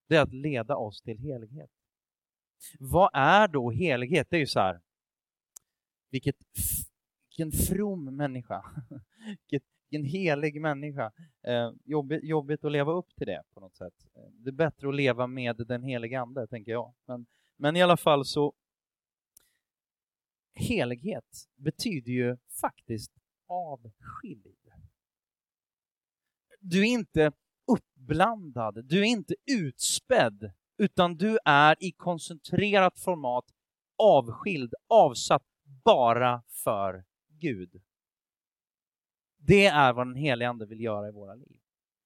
[0.07, 1.71] det är att leda oss till helighet.
[2.79, 4.27] Vad är då helighet?
[4.31, 4.81] Det är ju så här,
[6.11, 6.37] vilket,
[7.29, 8.65] vilken from människa,
[9.91, 11.13] vilken helig människa.
[11.43, 13.95] Eh, jobbigt, jobbigt att leva upp till det på något sätt.
[14.33, 16.95] Det är bättre att leva med den helige Ande, tänker jag.
[17.07, 18.55] Men, men i alla fall så,
[20.55, 23.13] helighet betyder ju faktiskt
[23.47, 24.57] avskild.
[26.61, 27.33] Du är inte
[27.67, 33.45] uppblandad, du är inte utspädd, utan du är i koncentrerat format
[33.99, 35.43] avskild, avsatt
[35.85, 37.83] bara för Gud.
[39.39, 41.61] Det är vad den helige Ande vill göra i våra liv.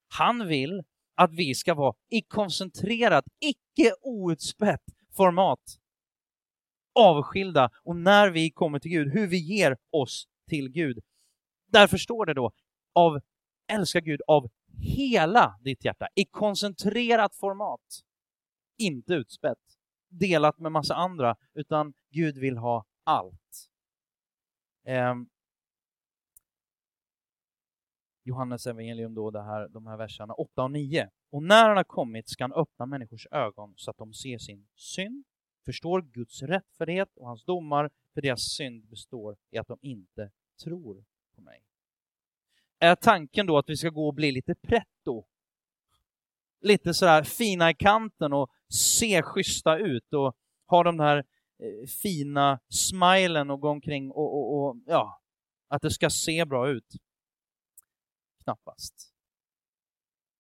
[0.09, 4.85] Han vill att vi ska vara i koncentrerat, icke outspätt
[5.17, 5.61] format.
[6.95, 10.99] Avskilda och när vi kommer till Gud, hur vi ger oss till Gud.
[11.67, 12.53] Därför står det då,
[12.95, 13.21] av
[13.73, 18.05] älska Gud av hela ditt hjärta, i koncentrerat format.
[18.79, 19.59] Inte utspätt,
[20.09, 23.69] delat med massa andra, utan Gud vill ha allt.
[24.85, 25.15] Eh,
[28.23, 31.11] Johannes evangelium då, det här, de här verserna 8 och 9.
[31.31, 34.67] Och när han har kommit ska han öppna människors ögon så att de ser sin
[34.75, 35.25] synd,
[35.65, 40.31] förstår Guds rättfärdighet och hans domar, för deras synd består i att de inte
[40.65, 41.70] tror på mig.
[42.83, 45.25] Är tanken då att vi ska gå och bli lite pretto?
[46.61, 51.17] Lite sådär fina i kanten och se schyssta ut och ha de här
[51.59, 55.23] eh, fina smilen och gå omkring och, och, och ja,
[55.69, 56.95] att det ska se bra ut.
[58.45, 59.15] Knappast.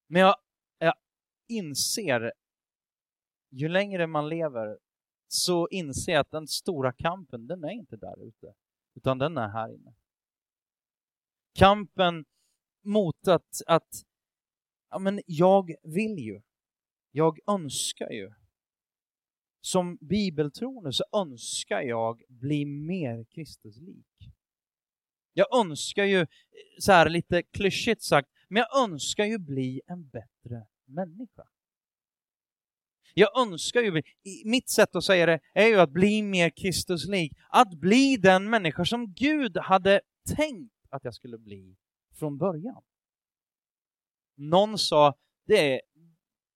[0.07, 0.35] Men jag,
[0.79, 0.94] jag
[1.48, 2.33] inser,
[3.50, 4.79] ju längre man lever,
[5.29, 8.55] så inser jag att den stora kampen, den är inte där ute,
[8.94, 9.94] utan den är här inne.
[11.61, 12.25] Kampen
[12.85, 13.88] mot att, att
[14.90, 16.40] ja, men jag vill ju,
[17.11, 18.31] jag önskar ju.
[19.61, 24.07] Som bibeltroende så önskar jag bli mer Kristuslik.
[25.33, 26.27] Jag önskar ju,
[26.79, 31.49] så här lite klyschigt sagt, men jag önskar ju bli en bättre människa.
[33.14, 34.03] Jag önskar ju,
[34.44, 37.33] mitt sätt att säga det är ju att bli mer Kristuslik.
[37.49, 40.01] Att bli den människa som Gud hade
[40.37, 41.76] tänkt att jag skulle bli
[42.18, 42.83] från början.
[44.35, 45.14] Någon sa,
[45.46, 45.81] det är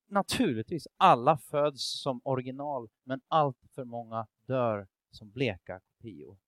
[0.08, 6.38] naturligtvis, alla föds som original, men allt för många dör som bleka kopior.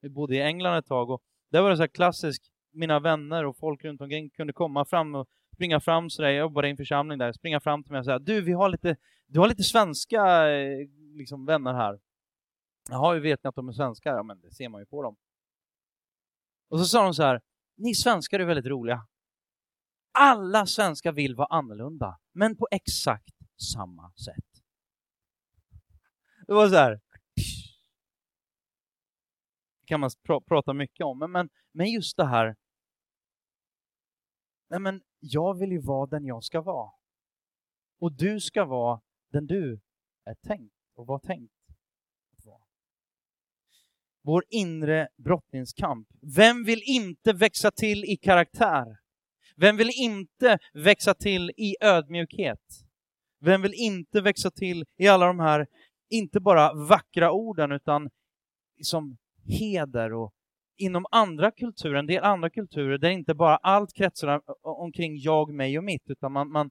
[0.00, 3.44] Vi bodde i England ett tag och där var det så här klassiskt, mina vänner
[3.44, 6.76] och folk runt omkring kunde komma fram och springa fram sådär, jag jobbade i en
[6.76, 9.62] församling där, springa fram till mig och säga du, vi har lite, du har lite
[9.62, 12.00] svenska eh, liksom, vänner här.
[12.90, 14.14] Jaha, hur vet ni att de är svenskar?
[14.14, 15.16] Ja, men det ser man ju på dem.
[16.68, 17.40] Och så sa de så här,
[17.76, 19.06] ni svenskar är väldigt roliga.
[20.12, 23.34] Alla svenskar vill vara annorlunda, men på exakt
[23.72, 24.62] samma sätt.
[26.46, 27.00] Det var så här.
[29.80, 32.56] Det kan man pr prata mycket om, men, men, men just det här.
[34.70, 36.90] Nej, men jag vill ju vara den jag ska vara.
[37.98, 39.00] Och du ska vara
[39.32, 39.80] den du
[40.24, 41.53] är tänkt och var tänkt.
[44.24, 46.08] Vår inre brottningskamp.
[46.36, 48.84] Vem vill inte växa till i karaktär?
[49.56, 52.60] Vem vill inte växa till i ödmjukhet?
[53.40, 55.66] Vem vill inte växa till i alla de här,
[56.10, 58.10] inte bara vackra orden, utan
[58.82, 59.16] som
[59.58, 60.32] heder och
[60.76, 65.78] inom andra kulturer, en del andra kulturer, där inte bara allt kretsar omkring jag, mig
[65.78, 66.70] och mitt, utan man, man,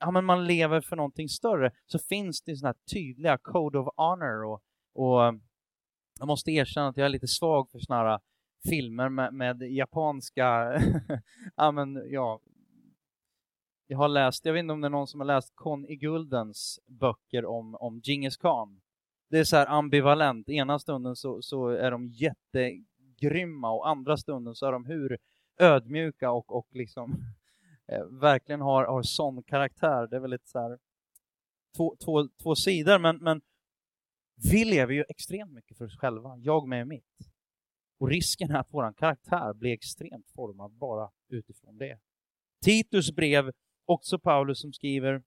[0.00, 3.88] ja, men man lever för någonting större, så finns det sådana här tydliga code of
[3.96, 4.60] honor och,
[4.94, 5.34] och
[6.20, 8.20] jag måste erkänna att jag är lite svag för sådana här
[8.68, 10.80] filmer med, med japanska,
[11.56, 12.40] ja men ja,
[13.86, 15.96] jag har läst, jag vet inte om det är någon som har läst Con i
[15.96, 18.80] Guldens böcker om, om Genghis khan.
[19.30, 24.54] Det är så här ambivalent, ena stunden så, så är de jättegrymma och andra stunden
[24.54, 25.18] så är de hur
[25.60, 27.14] ödmjuka och, och liksom
[27.92, 30.06] eh, verkligen har, har sån karaktär.
[30.06, 30.78] Det är väl lite så här
[31.76, 33.40] två, två, två sidor, men, men
[34.42, 37.32] vi lever ju extremt mycket för oss själva, jag med mitt.
[37.98, 41.98] Och risken är att vår karaktär blir extremt formad bara utifrån det.
[42.64, 43.52] Titus brev,
[43.84, 45.22] också Paulus som skriver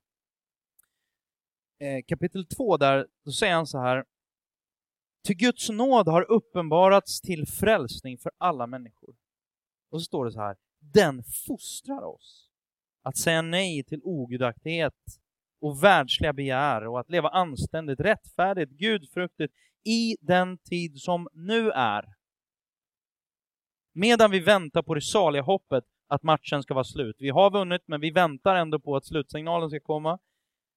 [1.80, 4.05] eh, kapitel 2 där, då säger han så här.
[5.26, 9.16] Till Guds nåd har uppenbarats till frälsning för alla människor.
[9.89, 10.57] Och så står det så här.
[10.80, 12.49] Den fostrar oss
[13.01, 14.93] att säga nej till ogudaktighet
[15.64, 19.53] och världsliga begär och att leva anständigt, rättfärdigt, gudfruktigt
[19.84, 22.05] i den tid som nu är.
[23.93, 27.16] Medan vi väntar på det saliga hoppet att matchen ska vara slut.
[27.20, 30.20] Vi har vunnit, men vi väntar ändå på att slutsignalen ska komma.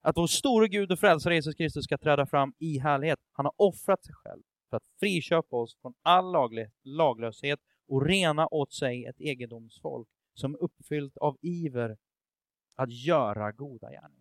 [0.03, 3.19] Att vår store Gud och frälsare Jesus Kristus ska träda fram i härlighet.
[3.33, 8.73] Han har offrat sig själv för att friköpa oss från all laglöshet och rena åt
[8.73, 11.97] sig ett egendomsfolk som är uppfyllt av iver
[12.77, 14.16] att göra goda gärningar.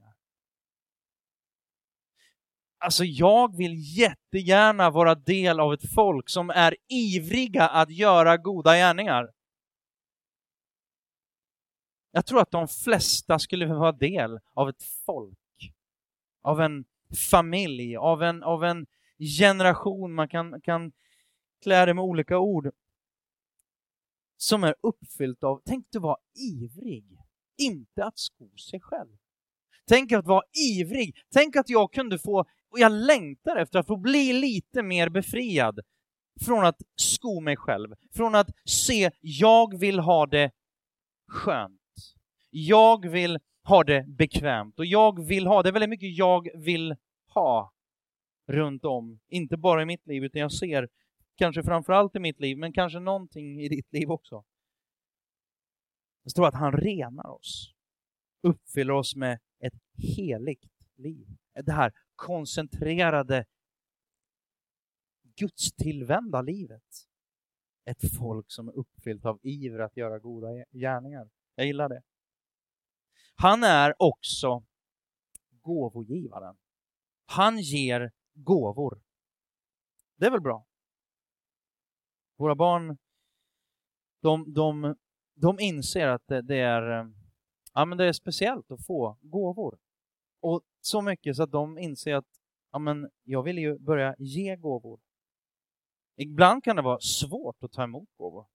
[2.85, 8.75] Alltså jag vill jättegärna vara del av ett folk som är ivriga att göra goda
[8.75, 9.31] gärningar.
[12.11, 15.73] Jag tror att de flesta skulle vilja vara del av ett folk,
[16.41, 16.85] av en
[17.31, 18.85] familj, av en, av en
[19.39, 20.91] generation, man kan, kan
[21.63, 22.71] klä det med olika ord,
[24.37, 26.17] som är uppfyllt av, tänk du vara
[26.53, 27.17] ivrig,
[27.57, 29.17] inte att sko sig själv.
[29.87, 32.45] Tänk att vara ivrig, tänk att jag kunde få,
[32.75, 35.79] och jag längtar efter att få bli lite mer befriad
[36.41, 40.51] från att sko mig själv, från att se, jag vill ha det
[41.27, 41.81] skönt.
[42.49, 46.95] Jag vill ha det bekvämt och jag vill ha, det är väldigt mycket jag vill
[47.33, 47.73] ha
[48.47, 49.19] runt om.
[49.27, 50.89] Inte bara i mitt liv, utan jag ser
[51.35, 54.43] kanske framförallt i mitt liv, men kanske någonting i ditt liv också.
[56.23, 57.73] Det står att han renar oss,
[58.43, 59.73] uppfyller oss med ett
[60.17, 61.27] heligt liv.
[61.65, 63.45] Det här koncentrerade,
[65.35, 67.07] gudstillvända livet.
[67.85, 71.29] Ett folk som är uppfyllt av iver att göra goda gärningar.
[71.55, 72.01] Jag gillar det.
[73.35, 74.63] Han är också
[75.49, 76.57] gåvogivaren.
[77.25, 79.01] Han ger gåvor.
[80.15, 80.65] Det är väl bra?
[82.37, 82.97] Våra barn,
[84.21, 84.95] de, de,
[85.33, 87.13] de inser att det, det, är,
[87.73, 89.77] ja, men det är speciellt att få gåvor.
[90.45, 92.25] Och så mycket så att de inser att
[92.71, 94.99] ja, men jag vill ju börja ge gåvor.
[96.15, 98.45] Ibland kan det vara svårt att ta emot gåvor.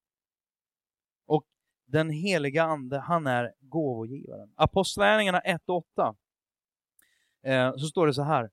[1.27, 1.45] Och
[1.87, 4.53] den heliga Ande, han är gåvogivaren.
[4.57, 6.17] Apostlagärningarna 1 och 8,
[7.43, 8.51] eh, så står det så här.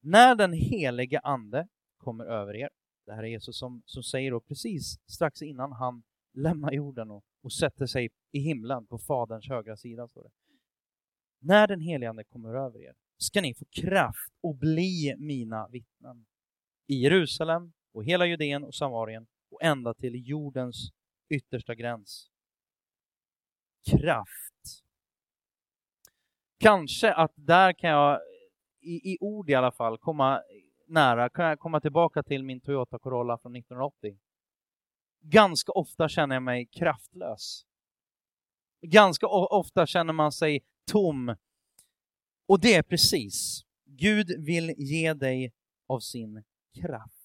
[0.00, 2.70] När den heliga Ande kommer över er,
[3.06, 7.24] det här är Jesus som, som säger då precis strax innan han lämnar jorden och,
[7.42, 10.43] och sätter sig i himlen på Faderns högra sida, står det.
[11.46, 16.26] När den helige Ande kommer över er ska ni få kraft och bli mina vittnen
[16.86, 20.90] i Jerusalem och hela Judeen och Samarien och ända till jordens
[21.28, 22.30] yttersta gräns
[23.90, 24.84] kraft.
[26.58, 28.20] Kanske att där kan jag,
[28.80, 30.42] i, i ord i alla fall, komma
[30.86, 34.18] nära, kan jag komma tillbaka till min Toyota Corolla från 1980.
[35.20, 37.66] Ganska ofta känner jag mig kraftlös.
[38.80, 41.36] Ganska ofta känner man sig tom.
[42.48, 45.52] Och det är precis, Gud vill ge dig
[45.88, 46.42] av sin
[46.80, 47.24] kraft.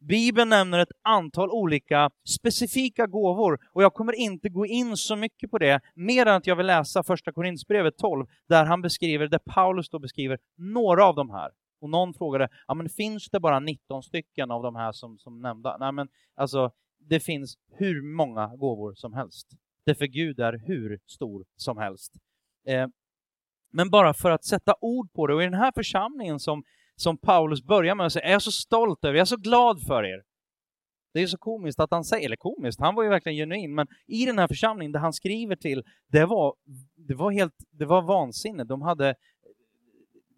[0.00, 5.50] Bibeln nämner ett antal olika specifika gåvor och jag kommer inte gå in så mycket
[5.50, 9.38] på det, mer än att jag vill läsa första Korinthierbrevet 12, där han beskriver, där
[9.38, 11.50] Paulus då beskriver några av de här.
[11.80, 15.40] Och någon frågade, ja men finns det bara 19 stycken av de här som, som
[15.40, 15.76] nämnda?
[15.80, 19.46] Nej men alltså, det finns hur många gåvor som helst.
[19.86, 22.12] Det för Gud är hur stor som helst.
[22.66, 22.88] Eh,
[23.72, 26.62] men bara för att sätta ord på det, och i den här församlingen som
[27.00, 29.82] som Paulus börjar med att säga, är jag så stolt över, jag är så glad
[29.82, 30.22] för er.
[31.14, 33.86] Det är så komiskt att han säger, eller komiskt, han var ju verkligen genuin, men
[34.06, 36.54] i den här församlingen, där han skriver till, det var,
[36.96, 38.64] det var helt, det var vansinne.
[38.64, 39.14] De hade,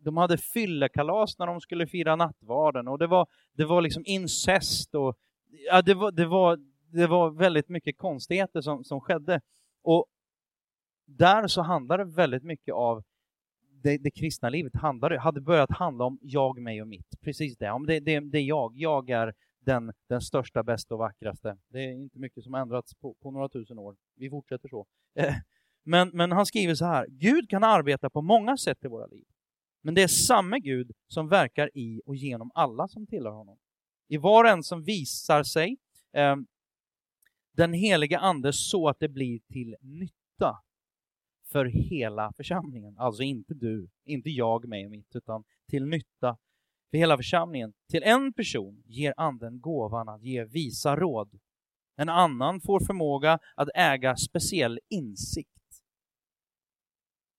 [0.05, 3.26] de hade fyllekalas när de skulle fira nattvarden och det var,
[3.57, 5.16] det var liksom incest och
[5.66, 6.59] ja, det, var, det, var,
[6.93, 9.40] det var väldigt mycket konstigheter som, som skedde.
[9.82, 10.07] Och
[11.07, 13.03] där så handlar det väldigt mycket av
[13.82, 17.20] det, det kristna livet handlade, hade börjat handla om jag, mig och mitt.
[17.20, 17.70] Precis det.
[17.70, 18.72] Om det, det, det är jag.
[18.76, 21.57] Jag är den, den största, bästa och vackraste.
[21.68, 23.97] Det är inte mycket som ändrats på, på några tusen år.
[24.16, 24.86] Vi fortsätter så.
[25.14, 25.34] Eh,
[25.84, 29.24] men, men han skriver så här, Gud kan arbeta på många sätt i våra liv.
[29.82, 33.59] Men det är samma Gud som verkar i och genom alla som tillhör honom.
[34.09, 35.76] I var och en som visar sig
[36.12, 36.36] eh,
[37.53, 40.63] den helige Ande så att det blir till nytta
[41.53, 42.99] för hela församlingen.
[42.99, 46.37] Alltså inte du, inte jag, mig och mitt, utan till nytta
[46.91, 47.73] för hela församlingen.
[47.91, 51.39] Till en person ger anden gåvan att ge visa råd.
[51.97, 55.49] En annan får förmåga att äga speciell insikt.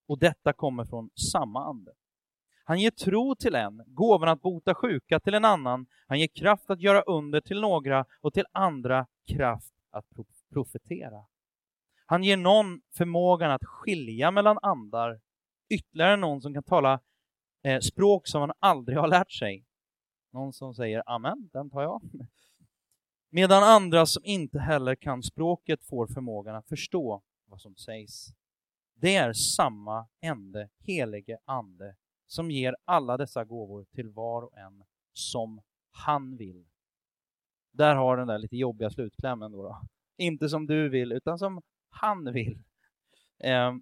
[0.07, 1.91] Och detta kommer från samma ande.
[2.65, 5.85] Han ger tro till en, gåvan att bota sjuka till en annan.
[6.07, 10.05] Han ger kraft att göra under till några och till andra kraft att
[10.53, 11.25] profetera.
[12.05, 15.21] Han ger någon förmågan att skilja mellan andar,
[15.69, 16.99] ytterligare någon som kan tala
[17.63, 19.65] eh, språk som han aldrig har lärt sig.
[20.31, 22.01] Någon som säger amen, den tar jag.
[23.29, 28.27] Medan andra som inte heller kan språket får förmågan att förstå vad som sägs.
[28.95, 31.95] Det är samma ende, helige ande,
[32.27, 34.83] som ger alla dessa gåvor till var och en
[35.13, 36.65] som han vill.
[37.73, 39.63] Där har den där lite jobbiga slutklämmen då.
[39.63, 39.81] då.
[40.17, 42.63] Inte som du vill, utan som han vill.
[43.43, 43.73] Eh,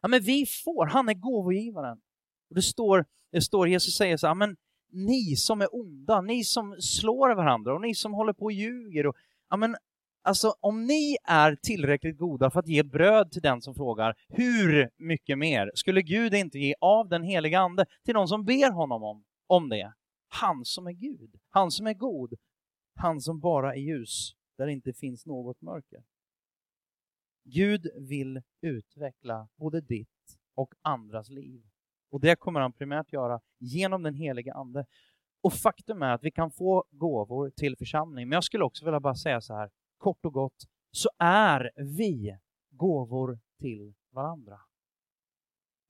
[0.00, 2.00] ja, men vi får, han är gåvogivaren.
[2.48, 4.56] Och det står, det står Jesus säger så här, men
[4.92, 9.06] ni som är onda, ni som slår varandra och ni som håller på och ljuger.
[9.06, 9.16] Och,
[9.50, 9.76] ja, men,
[10.22, 14.90] alltså, om ni är tillräckligt goda för att ge bröd till den som frågar, hur
[14.96, 19.02] mycket mer skulle Gud inte ge av den heliga Ande till de som ber honom
[19.02, 19.92] om, om det?
[20.28, 22.34] Han som är Gud, han som är god,
[22.94, 26.04] han som bara är ljus, där det inte finns något mörker.
[27.44, 31.62] Gud vill utveckla både ditt och andras liv.
[32.10, 34.86] Och det kommer han primärt göra genom den heliga Ande.
[35.42, 39.00] Och faktum är att vi kan få gåvor till församling, men jag skulle också vilja
[39.00, 42.38] bara säga så här, kort och gott, så är vi
[42.70, 44.60] gåvor till varandra.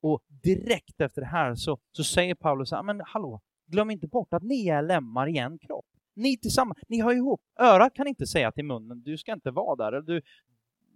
[0.02, 4.08] Och direkt efter det här så, så säger Paulus, så här, men hallå, glöm inte
[4.08, 5.86] bort att ni är lemmar i en kropp.
[6.14, 7.40] Ni tillsammans, ni hör ihop.
[7.60, 9.92] Örat kan inte säga till munnen, du ska inte vara där.
[9.92, 10.22] Eller du,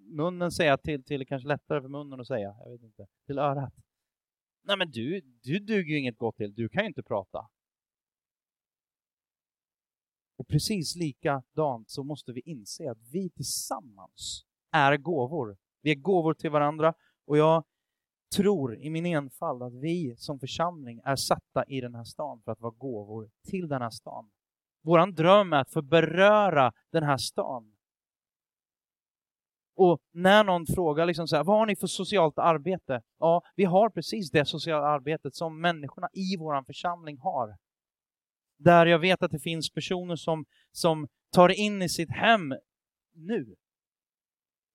[0.06, 3.74] munnen säga till, till kanske lättare för munnen att säga, jag vet inte, till örat.
[4.62, 7.48] Nej men du, du duger ju inget gott till, du kan ju inte prata.
[10.38, 15.56] Och precis likadant så måste vi inse att vi tillsammans är gåvor.
[15.82, 16.94] Vi är gåvor till varandra
[17.26, 17.64] och jag
[18.36, 22.52] tror i min enfald att vi som församling är satta i den här stan för
[22.52, 24.30] att vara gåvor till den här stan.
[24.86, 27.76] Våran dröm är att få beröra den här stan
[29.76, 33.02] och när någon frågar liksom så här, vad har ni för socialt arbete?
[33.18, 37.56] Ja, vi har precis det sociala arbetet som människorna i vår församling har.
[38.58, 42.54] Där jag vet att det finns personer som, som tar in i sitt hem
[43.14, 43.54] nu.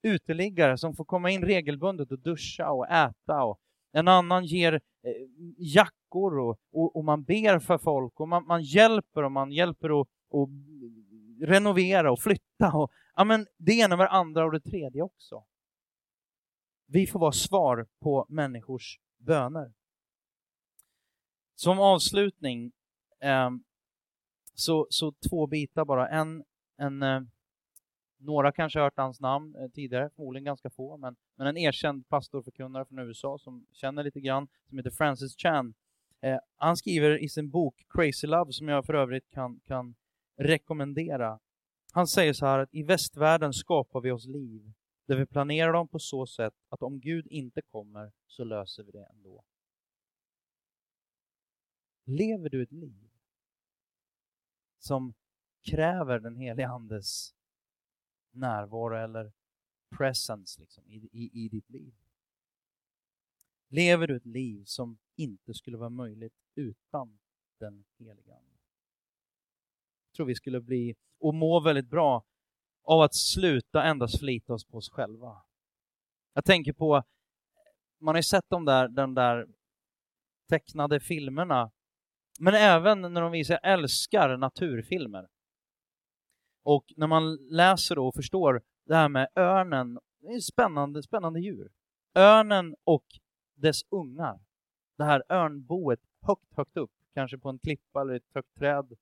[0.04, 3.44] Uteliggare som får komma in regelbundet och duscha och äta.
[3.44, 3.60] Och
[3.92, 4.82] en annan ger eh,
[6.12, 10.02] jackor och, och, och, man ber för folk och man, man hjälper och man hjälper
[10.02, 10.50] att och
[11.42, 12.72] renovera och flytta.
[12.74, 15.44] Och, ja, men det ena med det andra och det tredje också.
[16.88, 19.74] Vi får vara svar på människors böner.
[21.56, 22.72] Som avslutning,
[23.22, 23.50] eh,
[24.54, 26.10] så, så två bitar bara.
[26.10, 26.44] En,
[26.78, 27.22] en eh,
[28.20, 32.08] några kanske har hört hans namn eh, tidigare, förmodligen ganska få, men, men en erkänd
[32.08, 35.74] pastorförkunnare från USA som känner lite grann, som heter Francis Chan.
[36.22, 39.96] Eh, han skriver i sin bok Crazy Love, som jag för övrigt kan, kan
[40.38, 41.40] rekommendera.
[41.94, 44.74] Han säger så här att i västvärlden skapar vi oss liv
[45.08, 48.92] där vi planerar dem på så sätt att om Gud inte kommer så löser vi
[48.92, 49.44] det ändå.
[52.06, 53.10] Lever du ett liv
[54.80, 55.14] som
[55.62, 57.36] kräver den helige Andes
[58.32, 59.32] närvaro eller
[59.98, 61.94] presence liksom, i, i, i ditt liv?
[63.72, 67.20] Lever du ett liv som inte skulle vara möjligt utan
[67.60, 68.52] den heliga Ande?
[70.16, 72.24] tror vi skulle bli och må väldigt bra
[72.84, 75.42] av att sluta endast förlita oss på oss själva.
[76.34, 77.04] Jag tänker på,
[78.00, 79.48] man har ju sett de där, de där
[80.50, 81.72] tecknade filmerna,
[82.40, 85.28] men även när de visar, jag älskar naturfilmer.
[86.64, 91.72] Och när man läser och förstår det här med örnen, det är spännande, spännande djur.
[92.16, 93.06] Örnen och
[93.62, 94.40] dess ungar.
[94.98, 98.94] Det här örnboet högt, högt upp, kanske på en klippa eller ett högt träd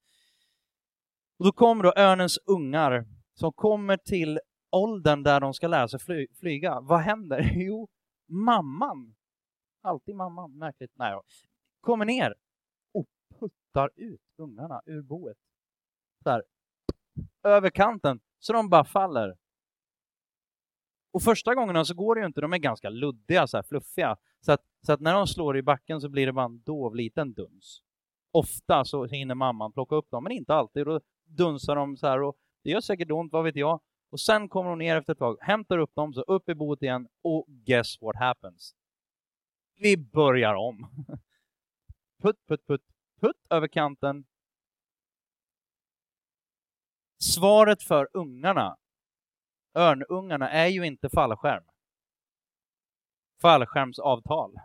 [1.39, 4.39] och då kommer då örnens ungar som kommer till
[4.71, 6.79] åldern där de ska lära sig fly flyga.
[6.81, 7.51] Vad händer?
[7.55, 7.87] Jo,
[8.27, 9.15] mamman,
[9.81, 11.19] alltid mamman, märkligt, nej
[11.81, 12.35] kommer ner
[12.93, 13.05] och
[13.39, 15.37] puttar ut ungarna ur boet.
[16.23, 16.43] Där,
[17.43, 19.37] över kanten, så de bara faller.
[21.11, 24.17] Och första gångerna så går det ju inte, de är ganska luddiga, så här fluffiga.
[24.41, 26.95] Så att, så att när de slår i backen så blir det bara en dov
[26.95, 27.81] liten duns.
[28.31, 30.85] Ofta så hinner mamman plocka upp dem, men inte alltid.
[30.85, 33.81] Då dunsar de så här och det gör säkert ont, vad vet jag.
[34.11, 36.81] Och sen kommer hon ner efter ett tag, hämtar upp dem, så upp i boet
[36.81, 38.75] igen och guess what happens?
[39.79, 40.87] Vi börjar om.
[42.21, 42.81] Putt, putt, putt,
[43.21, 44.25] putt över kanten.
[47.21, 48.77] Svaret för ungarna,
[49.73, 51.63] örnungarna, är ju inte fallskärm.
[53.41, 54.55] Fallskärmsavtal.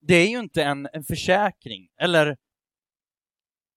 [0.00, 2.36] det är ju inte en, en försäkring eller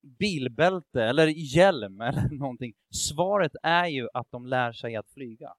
[0.01, 2.73] bilbälte eller hjälm eller någonting.
[2.89, 5.53] Svaret är ju att de lär sig att flyga.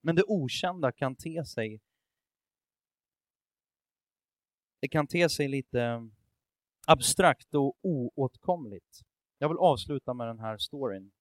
[0.00, 1.80] Men det okända kan te sig
[4.80, 6.10] det kan te sig lite
[6.86, 9.00] abstrakt och oåtkomligt.
[9.38, 11.12] Jag vill avsluta med den här storyn.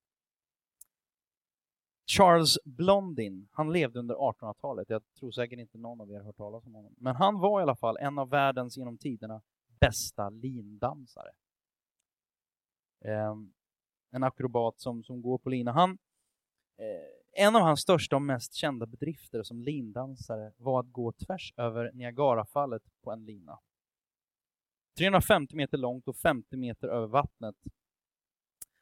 [2.10, 4.89] Charles Blondin, han levde under 1800-talet.
[4.89, 6.95] Jag tror säkert inte någon av er har hört talas om honom.
[6.97, 9.41] Men han var i alla fall en av världens genom tiderna
[9.80, 11.32] bästa lindansare.
[13.05, 13.36] Eh,
[14.12, 15.72] en akrobat som, som går på lina.
[15.72, 15.97] Han,
[16.78, 21.53] eh, en av hans största och mest kända bedrifter som lindansare var att gå tvärs
[21.58, 23.60] över Niagarafallet på en lina.
[24.97, 27.55] 350 meter långt och 50 meter över vattnet.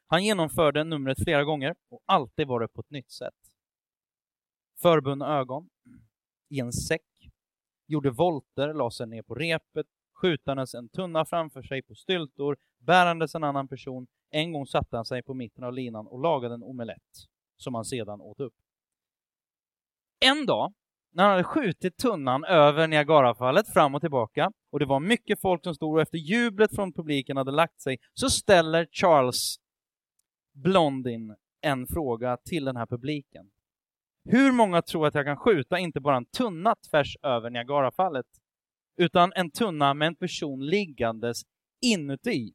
[0.06, 3.34] Han genomförde numret flera gånger och alltid var det på ett nytt sätt.
[4.82, 5.68] Förbundna ögon,
[6.48, 7.30] i en säck,
[7.86, 9.86] gjorde volter, la sig ner på repet,
[10.22, 14.06] skjutandes en tunna framför sig på styltor, bärandes en annan person.
[14.30, 17.26] En gång satte han sig på mitten av linan och lagade en omelett,
[17.56, 18.54] som han sedan åt upp.
[20.20, 20.72] En dag,
[21.12, 25.64] när han hade skjutit tunnan över Niagarafallet fram och tillbaka, och det var mycket folk
[25.64, 29.56] som stod och efter jublet från publiken hade lagt sig, så ställer Charles
[30.56, 33.50] Blondin en fråga till den här publiken.
[34.24, 38.26] Hur många tror att jag kan skjuta inte bara en tunna tvärs över Niagarafallet,
[38.96, 41.42] utan en tunna med en person liggandes
[41.80, 42.54] inuti?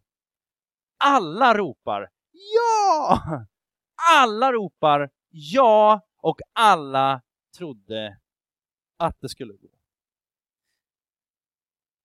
[0.97, 3.21] Alla ropar ja!
[4.11, 7.21] Alla ropar ja och alla
[7.57, 8.19] trodde
[8.97, 9.69] att det skulle gå.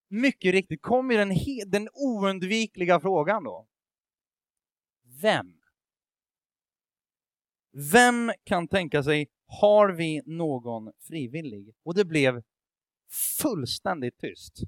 [0.08, 1.34] Mycket riktigt kommer den,
[1.70, 3.66] den oundvikliga frågan då.
[5.22, 5.55] Vem
[7.76, 11.74] vem kan tänka sig, har vi någon frivillig?
[11.84, 12.42] Och det blev
[13.40, 14.60] fullständigt tyst.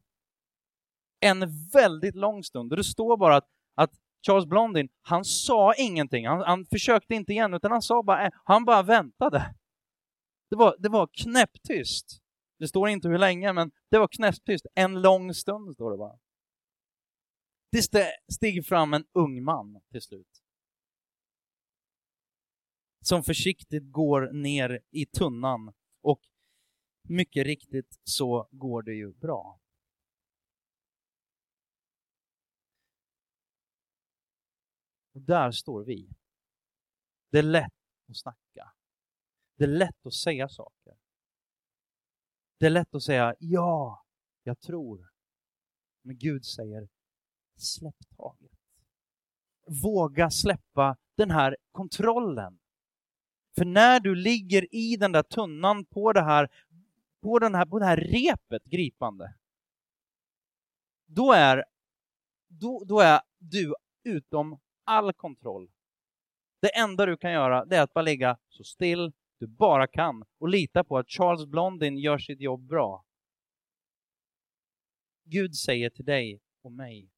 [1.20, 2.72] En väldigt lång stund.
[2.72, 3.90] Och det står bara att, att
[4.26, 6.26] Charles Blondin, han sa ingenting.
[6.26, 9.54] Han, han försökte inte igen, utan han sa bara, eh, han bara väntade.
[10.50, 12.18] Det var, det var knäpptyst.
[12.58, 14.66] Det står inte hur länge, men det var knäpptyst.
[14.74, 16.18] En lång stund, står det bara.
[17.72, 17.82] Det
[18.32, 20.42] steg fram en ung man till slut
[23.08, 26.20] som försiktigt går ner i tunnan och
[27.02, 29.60] mycket riktigt så går det ju bra.
[35.14, 36.10] Och där står vi.
[37.30, 37.72] Det är lätt
[38.08, 38.72] att snacka.
[39.56, 40.98] Det är lätt att säga saker.
[42.58, 44.04] Det är lätt att säga ja,
[44.42, 45.10] jag tror.
[46.02, 46.88] Men Gud säger
[47.56, 48.58] släpp taget.
[49.82, 52.58] Våga släppa den här kontrollen.
[53.58, 56.48] För när du ligger i den där tunnan på det här,
[57.22, 59.34] på den här, på det här repet gripande,
[61.06, 61.64] då är,
[62.48, 65.70] då, då är du utom all kontroll.
[66.60, 70.24] Det enda du kan göra det är att bara ligga så still du bara kan
[70.38, 73.04] och lita på att Charles Blondin gör sitt jobb bra.
[75.24, 77.10] Gud säger till dig och mig.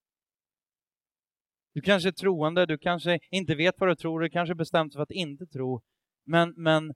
[1.73, 4.99] Du kanske är troende, du kanske inte vet vad du tror, du kanske bestämt dig
[4.99, 5.83] för att inte tro.
[6.25, 6.95] Men, men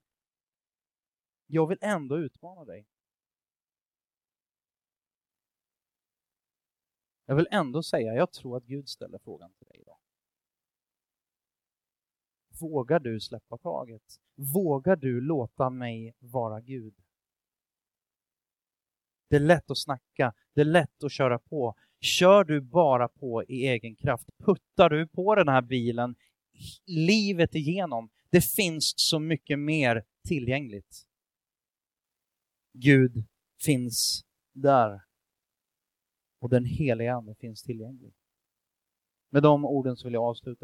[1.47, 2.87] jag vill ändå utmana dig.
[7.25, 9.97] Jag vill ändå säga, jag tror att Gud ställer frågan till dig idag.
[12.61, 14.19] Vågar du släppa taget?
[14.53, 16.95] Vågar du låta mig vara Gud?
[19.29, 21.75] Det är lätt att snacka, det är lätt att köra på.
[21.99, 26.15] Kör du bara på i egen kraft, puttar du på den här bilen
[26.85, 31.07] livet igenom, det finns så mycket mer tillgängligt.
[32.73, 33.25] Gud
[33.65, 35.01] finns där.
[36.39, 38.13] Och den heliga Ande finns tillgänglig.
[39.29, 40.59] Med de orden så vill jag avsluta.